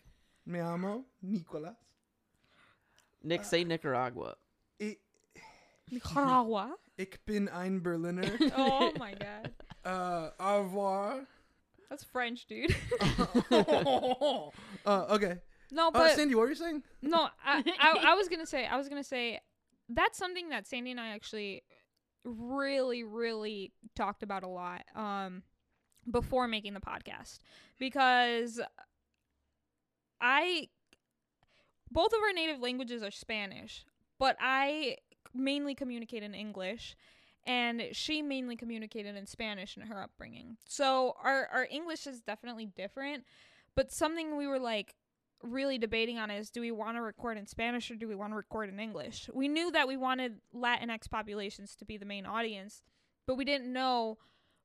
[0.46, 1.06] Mi amo.
[1.22, 1.76] Nicolas.
[3.24, 4.36] Nick, say Nicaragua.
[4.82, 4.98] I,
[5.92, 6.76] Nicaragua.
[6.98, 8.30] ich bin ein Berliner.
[8.58, 9.52] oh my god.
[9.86, 11.26] uh, au revoir.
[11.94, 12.76] That's French, dude.
[13.52, 14.50] uh,
[15.12, 15.38] okay.
[15.72, 16.82] no, Uh, but Sandy, what were you saying?
[17.04, 19.40] no, I, I I was gonna say I was gonna say
[19.90, 21.62] that's something that Sandy and I actually
[22.24, 25.44] really really talked about a lot um
[26.10, 27.38] before making the podcast
[27.78, 28.60] because
[30.20, 30.70] I
[31.92, 33.86] both of our native languages are Spanish,
[34.18, 34.98] but I
[35.32, 36.96] mainly communicate in English
[37.46, 40.58] and she mainly communicated in Spanish in her upbringing.
[40.68, 43.24] So our our English is definitely different,
[43.76, 44.96] but something we were like
[45.44, 48.32] really debating on is do we want to record in Spanish or do we want
[48.32, 49.30] to record in English?
[49.34, 52.82] We knew that we wanted Latinx populations to be the main audience,
[53.28, 54.18] but we didn't know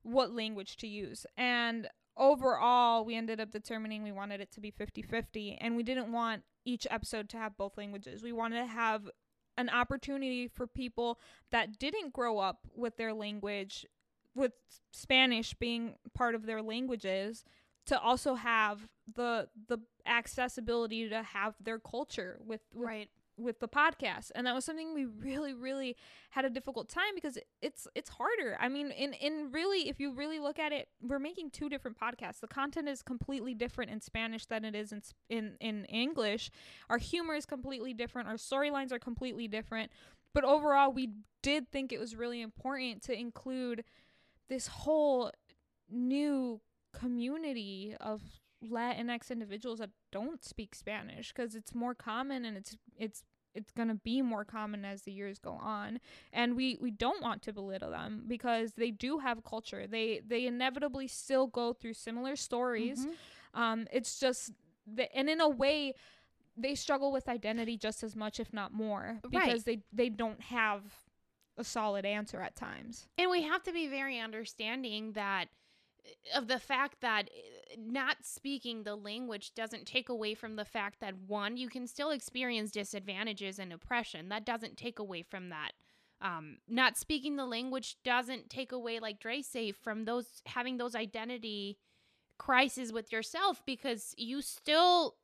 [0.03, 1.25] what language to use.
[1.37, 6.11] And overall, we ended up determining we wanted it to be 50-50 and we didn't
[6.11, 8.23] want each episode to have both languages.
[8.23, 9.09] We wanted to have
[9.59, 11.19] an opportunity for people
[11.51, 13.85] that didn't grow up with their language
[14.35, 14.53] with
[14.91, 17.43] Spanish being part of their languages
[17.85, 23.09] to also have the the accessibility to have their culture with with, right.
[23.39, 25.95] With the podcast and that was something we really really
[26.31, 28.57] had a difficult time because it's it's harder.
[28.59, 31.97] I mean in in really if you really look at it we're making two different
[31.99, 32.39] podcasts.
[32.39, 36.51] The content is completely different in spanish than it is in in in english.
[36.89, 38.27] Our humor is completely different.
[38.27, 39.91] Our storylines are completely different.
[40.33, 41.11] But overall we
[41.41, 43.83] did think it was really important to include
[44.49, 45.31] this whole
[45.89, 46.61] new
[46.93, 48.21] community of
[48.63, 53.23] Latinx individuals that don't speak Spanish because it's more common and it's it's
[53.55, 55.99] it's going to be more common as the years go on
[56.33, 60.45] and we we don't want to belittle them because they do have culture they they
[60.45, 63.59] inevitably still go through similar stories Mhm.
[63.59, 64.51] um it's just
[64.85, 65.93] the, and in a way
[66.57, 69.31] they struggle with identity just as much if not more Right.
[69.31, 70.83] because they they don't have
[71.57, 75.47] a solid answer at times And we have to be very understanding that
[76.35, 80.99] of the fact that uh, not speaking the language doesn't take away from the fact
[80.99, 84.29] that one, you can still experience disadvantages and oppression.
[84.29, 85.71] That doesn't take away from that.
[86.21, 90.95] Um, not speaking the language doesn't take away, like Dre say, from those having those
[90.95, 91.77] identity
[92.37, 95.15] crises with yourself because you still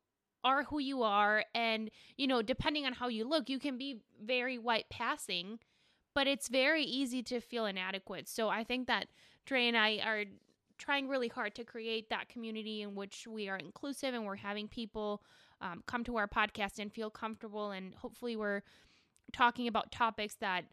[0.43, 4.01] are who you are, and you know, depending on how you look, you can be
[4.23, 5.59] very white passing
[6.15, 8.27] but it's very easy to feel inadequate.
[8.27, 9.07] So I think that
[9.45, 10.23] Dre and I are
[10.77, 14.67] trying really hard to create that community in which we are inclusive and we're having
[14.67, 15.21] people
[15.61, 17.71] um, come to our podcast and feel comfortable.
[17.71, 18.61] And hopefully, we're
[19.33, 20.65] talking about topics that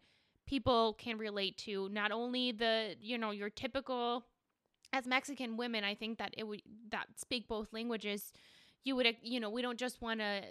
[0.46, 1.88] people can relate to.
[1.90, 4.24] Not only the, you know, your typical,
[4.92, 8.32] as Mexican women, I think that it would, that speak both languages,
[8.84, 10.42] you would, you know, we don't just want to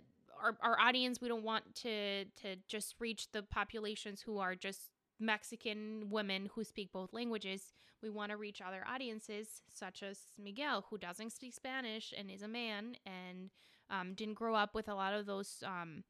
[0.42, 4.90] our, our audience we don't want to to just reach the populations who are just
[5.22, 10.86] mexican women who speak both languages we want to reach other audiences such as miguel
[10.90, 13.50] who doesn't speak spanish and is a man and
[13.90, 16.04] um, didn't grow up with a lot of those um,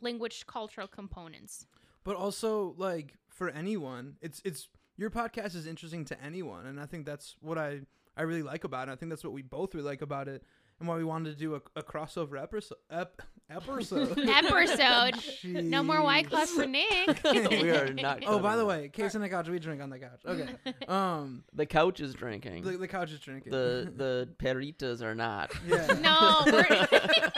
[0.00, 1.66] language cultural components
[2.04, 6.86] But also, like for anyone, it's it's your podcast is interesting to anyone, and I
[6.86, 7.82] think that's what I
[8.16, 8.92] I really like about it.
[8.92, 10.42] I think that's what we both really like about it,
[10.80, 12.78] and why we wanted to do a, a crossover episode.
[12.90, 13.22] Ep,
[13.54, 14.18] episode.
[14.28, 18.22] episode no more white class for nick we are not.
[18.26, 19.48] Oh, by the way, case on the couch.
[19.48, 20.20] We drink on the couch.
[20.26, 20.48] Okay.
[20.88, 22.62] Um, the couch is drinking.
[22.62, 23.52] the, the couch is drinking.
[23.52, 25.52] the the perritas are not.
[25.66, 25.86] yeah.
[26.00, 27.32] no we're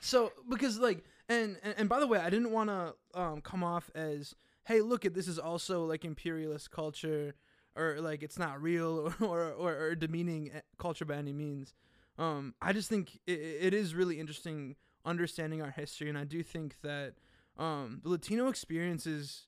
[0.00, 3.62] so because like and, and and by the way i didn't want to um come
[3.62, 4.34] off as
[4.64, 7.34] hey look at this is also like imperialist culture
[7.76, 11.74] or like it's not real or or, or demeaning eh, culture by any means
[12.18, 14.74] um i just think it, it is really interesting
[15.04, 17.14] understanding our history and i do think that
[17.58, 19.46] um the latino experience is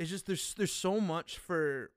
[0.00, 1.90] is just there's there's so much for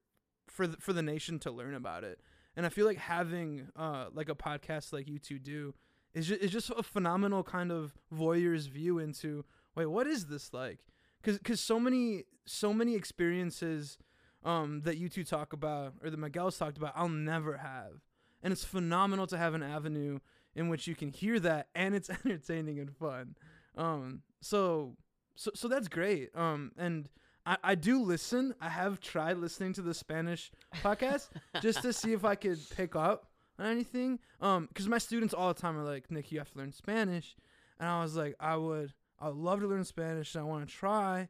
[0.47, 2.19] for the, for the nation to learn about it.
[2.55, 5.73] And i feel like having uh like a podcast like you two do
[6.13, 9.43] is just, is just a phenomenal kind of voyeur's view into
[9.75, 10.79] wait what is this like?
[11.21, 13.97] Because because so many so many experiences
[14.43, 18.03] um that you two talk about or that miguel's talked about i'll never have.
[18.43, 20.19] And it's phenomenal to have an avenue
[20.55, 23.35] in which you can hear that and it's entertaining and fun
[23.75, 24.95] um so
[25.35, 27.09] so so that's great um and
[27.45, 28.55] I, I do listen.
[28.61, 30.51] I have tried listening to the Spanish
[30.81, 31.29] podcast
[31.61, 33.27] just to see if I could pick up
[33.59, 34.19] on anything.
[34.41, 37.35] Um, because my students all the time are like, Nick, you have to learn Spanish,
[37.79, 40.33] and I was like, I would, I would love to learn Spanish.
[40.35, 41.29] And I want to try,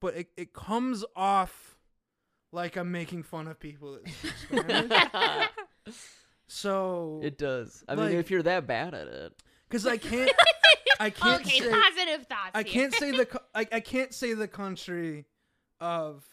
[0.00, 1.78] but it it comes off
[2.52, 5.94] like I'm making fun of people that speak Spanish.
[6.54, 7.82] So It does.
[7.88, 9.32] I mean, if you're that bad at it,
[9.68, 10.30] because I can't
[11.00, 12.50] I can't okay, say positive thoughts.
[12.54, 12.72] I here.
[12.72, 15.24] can't say the co- I, I can't say the country
[15.80, 16.24] of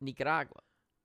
[0.00, 0.60] Nicaragua.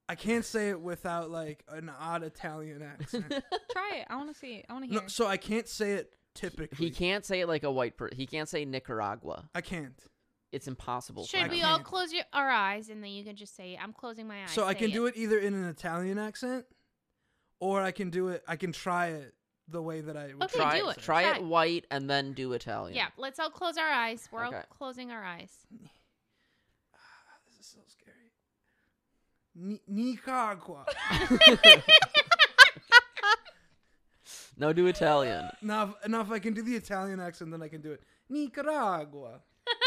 [0.10, 3.26] I can't say it without like an odd Italian accent.
[3.72, 4.08] Try it.
[4.10, 4.64] I want to see.
[4.70, 5.02] I want to hear.
[5.02, 6.78] no, so I can't say it typically.
[6.78, 8.16] He can't say it like a white person.
[8.16, 9.50] He can't say Nicaragua.
[9.56, 10.00] I can't.
[10.54, 11.24] It's impossible.
[11.24, 11.52] for Should him.
[11.52, 11.88] we all can't.
[11.88, 14.66] close your, our eyes and then you can just say, "I'm closing my eyes." So
[14.66, 16.66] I say can do it either in an Italian accent,
[17.60, 18.44] or I can do it.
[18.48, 19.34] I can try it
[19.68, 20.98] the way that I would Okay, try do it.
[20.98, 21.02] it.
[21.04, 21.44] Try Try it it.
[21.44, 22.96] white and then do Italian.
[22.96, 24.28] Yeah, let's all close our eyes.
[24.32, 24.56] We're Okay.
[24.58, 25.52] all closing our eyes.
[26.94, 26.98] Ah,
[27.46, 28.32] this is so scary.
[29.56, 30.86] Ni- Nicaragua.
[34.60, 35.50] No, do Italian.
[35.62, 38.02] now, if, now, if I can do the Italian accent, then I can do it.
[38.28, 39.42] Nicaragua.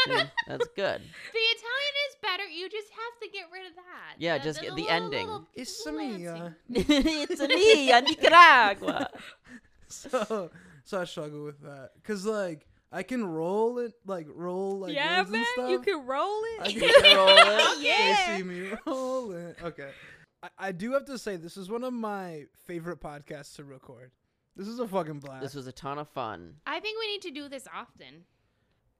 [0.05, 0.11] See,
[0.47, 1.01] that's good.
[1.01, 2.43] The Italian is better.
[2.47, 4.15] You just have to get rid of that.
[4.19, 5.27] Yeah, just get the little- ending.
[5.27, 6.21] little It's lancing.
[6.21, 6.27] me.
[6.27, 9.09] Uh, it's a me, a Nicaragua.
[9.87, 10.49] so,
[10.83, 15.19] so I struggle with that because like I can roll it, like roll like yeah,
[15.19, 15.45] words and man.
[15.53, 15.69] stuff.
[15.69, 16.61] You can roll it.
[16.61, 17.03] I it.
[17.03, 17.81] can roll it.
[17.81, 18.25] yeah.
[18.33, 19.57] They see me roll it.
[19.63, 19.89] Okay.
[20.43, 24.11] I, I do have to say this is one of my favorite podcasts to record.
[24.55, 25.41] This is a fucking blast.
[25.43, 26.55] This was a ton of fun.
[26.67, 28.25] I think we need to do this often.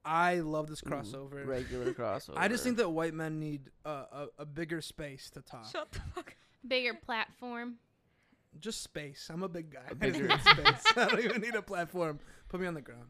[0.03, 1.45] I love this Ooh, crossover.
[1.45, 2.33] regular crossover.
[2.37, 5.67] I just think that white men need a, a, a bigger space to talk.
[5.71, 6.29] Shut the fuck.
[6.29, 6.33] up.
[6.67, 7.75] Bigger platform.
[8.59, 9.29] Just space.
[9.31, 9.79] I'm a big guy.
[9.89, 10.83] A I just bigger- need space.
[10.97, 12.19] I don't even need a platform.
[12.49, 13.09] Put me on the ground.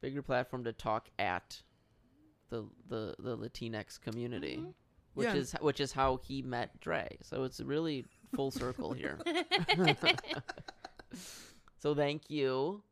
[0.00, 1.62] bigger platform to talk at
[2.50, 4.74] the the the Latinx community, Mhm.
[5.14, 5.34] which Yeah.
[5.34, 7.18] is which is how he met Dre.
[7.22, 8.04] So it's really
[8.34, 9.18] full circle here.
[11.78, 12.82] so thank you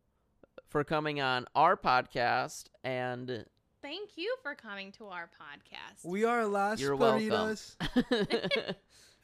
[0.71, 3.45] for coming on our podcast and
[3.83, 6.05] Thank you for coming to our podcast.
[6.05, 7.29] We are Las You're welcome.
[7.29, 7.77] Peritas.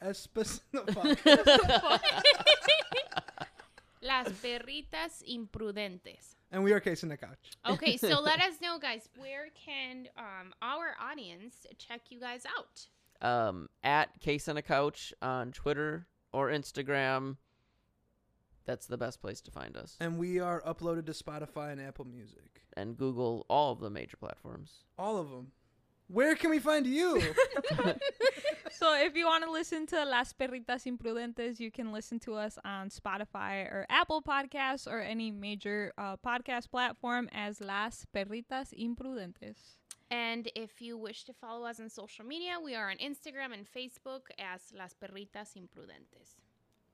[0.03, 0.61] Espe-
[4.01, 6.35] Las perritas imprudentes.
[6.51, 7.51] and we are Case in the Couch.
[7.67, 9.09] Okay, so let us know, guys.
[9.17, 12.87] Where can um, our audience check you guys out?
[13.27, 17.37] um, at Case on a Couch on Twitter or Instagram.
[18.67, 19.95] That's the best place to find us.
[19.99, 22.61] And we are uploaded to Spotify and Apple Music.
[22.75, 24.83] And Google all of the major platforms.
[24.99, 25.47] All of them.
[26.09, 27.21] Where can we find you?
[28.77, 32.59] So if you want to listen to Las Perritas Imprudentes, you can listen to us
[32.63, 39.57] on Spotify or Apple Podcasts or any major uh, podcast platform as Las Perritas Imprudentes.
[40.11, 43.65] And if you wish to follow us on social media, we are on Instagram and
[43.65, 46.35] Facebook as Las Perritas Imprudentes.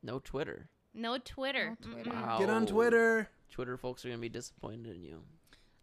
[0.02, 0.70] No Twitter.
[0.94, 1.78] No Twitter.
[1.86, 2.10] No Twitter.
[2.12, 2.38] Wow.
[2.40, 3.30] Get on Twitter.
[3.52, 5.22] Twitter folks are gonna be disappointed in you.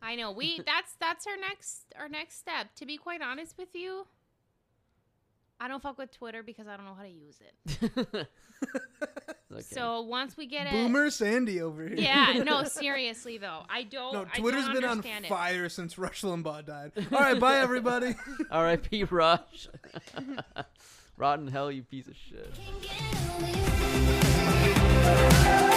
[0.02, 0.30] I know.
[0.32, 2.74] We that's that's our next our next step.
[2.76, 4.06] To be quite honest with you,
[5.60, 8.26] I don't fuck with Twitter because I don't know how to use it.
[9.52, 9.62] Okay.
[9.62, 11.96] So once we get it, Boomer Sandy over here.
[11.98, 12.40] yeah.
[12.44, 14.12] No, seriously though, I don't.
[14.12, 15.28] No, I Twitter's don't been on understand it.
[15.28, 16.92] fire since Rush Limbaugh died.
[17.10, 18.14] All right, bye everybody.
[18.48, 19.04] R.I.P.
[19.04, 19.68] Rush.
[21.16, 22.54] Rotten hell, you piece of shit.
[25.10, 25.69] Get away.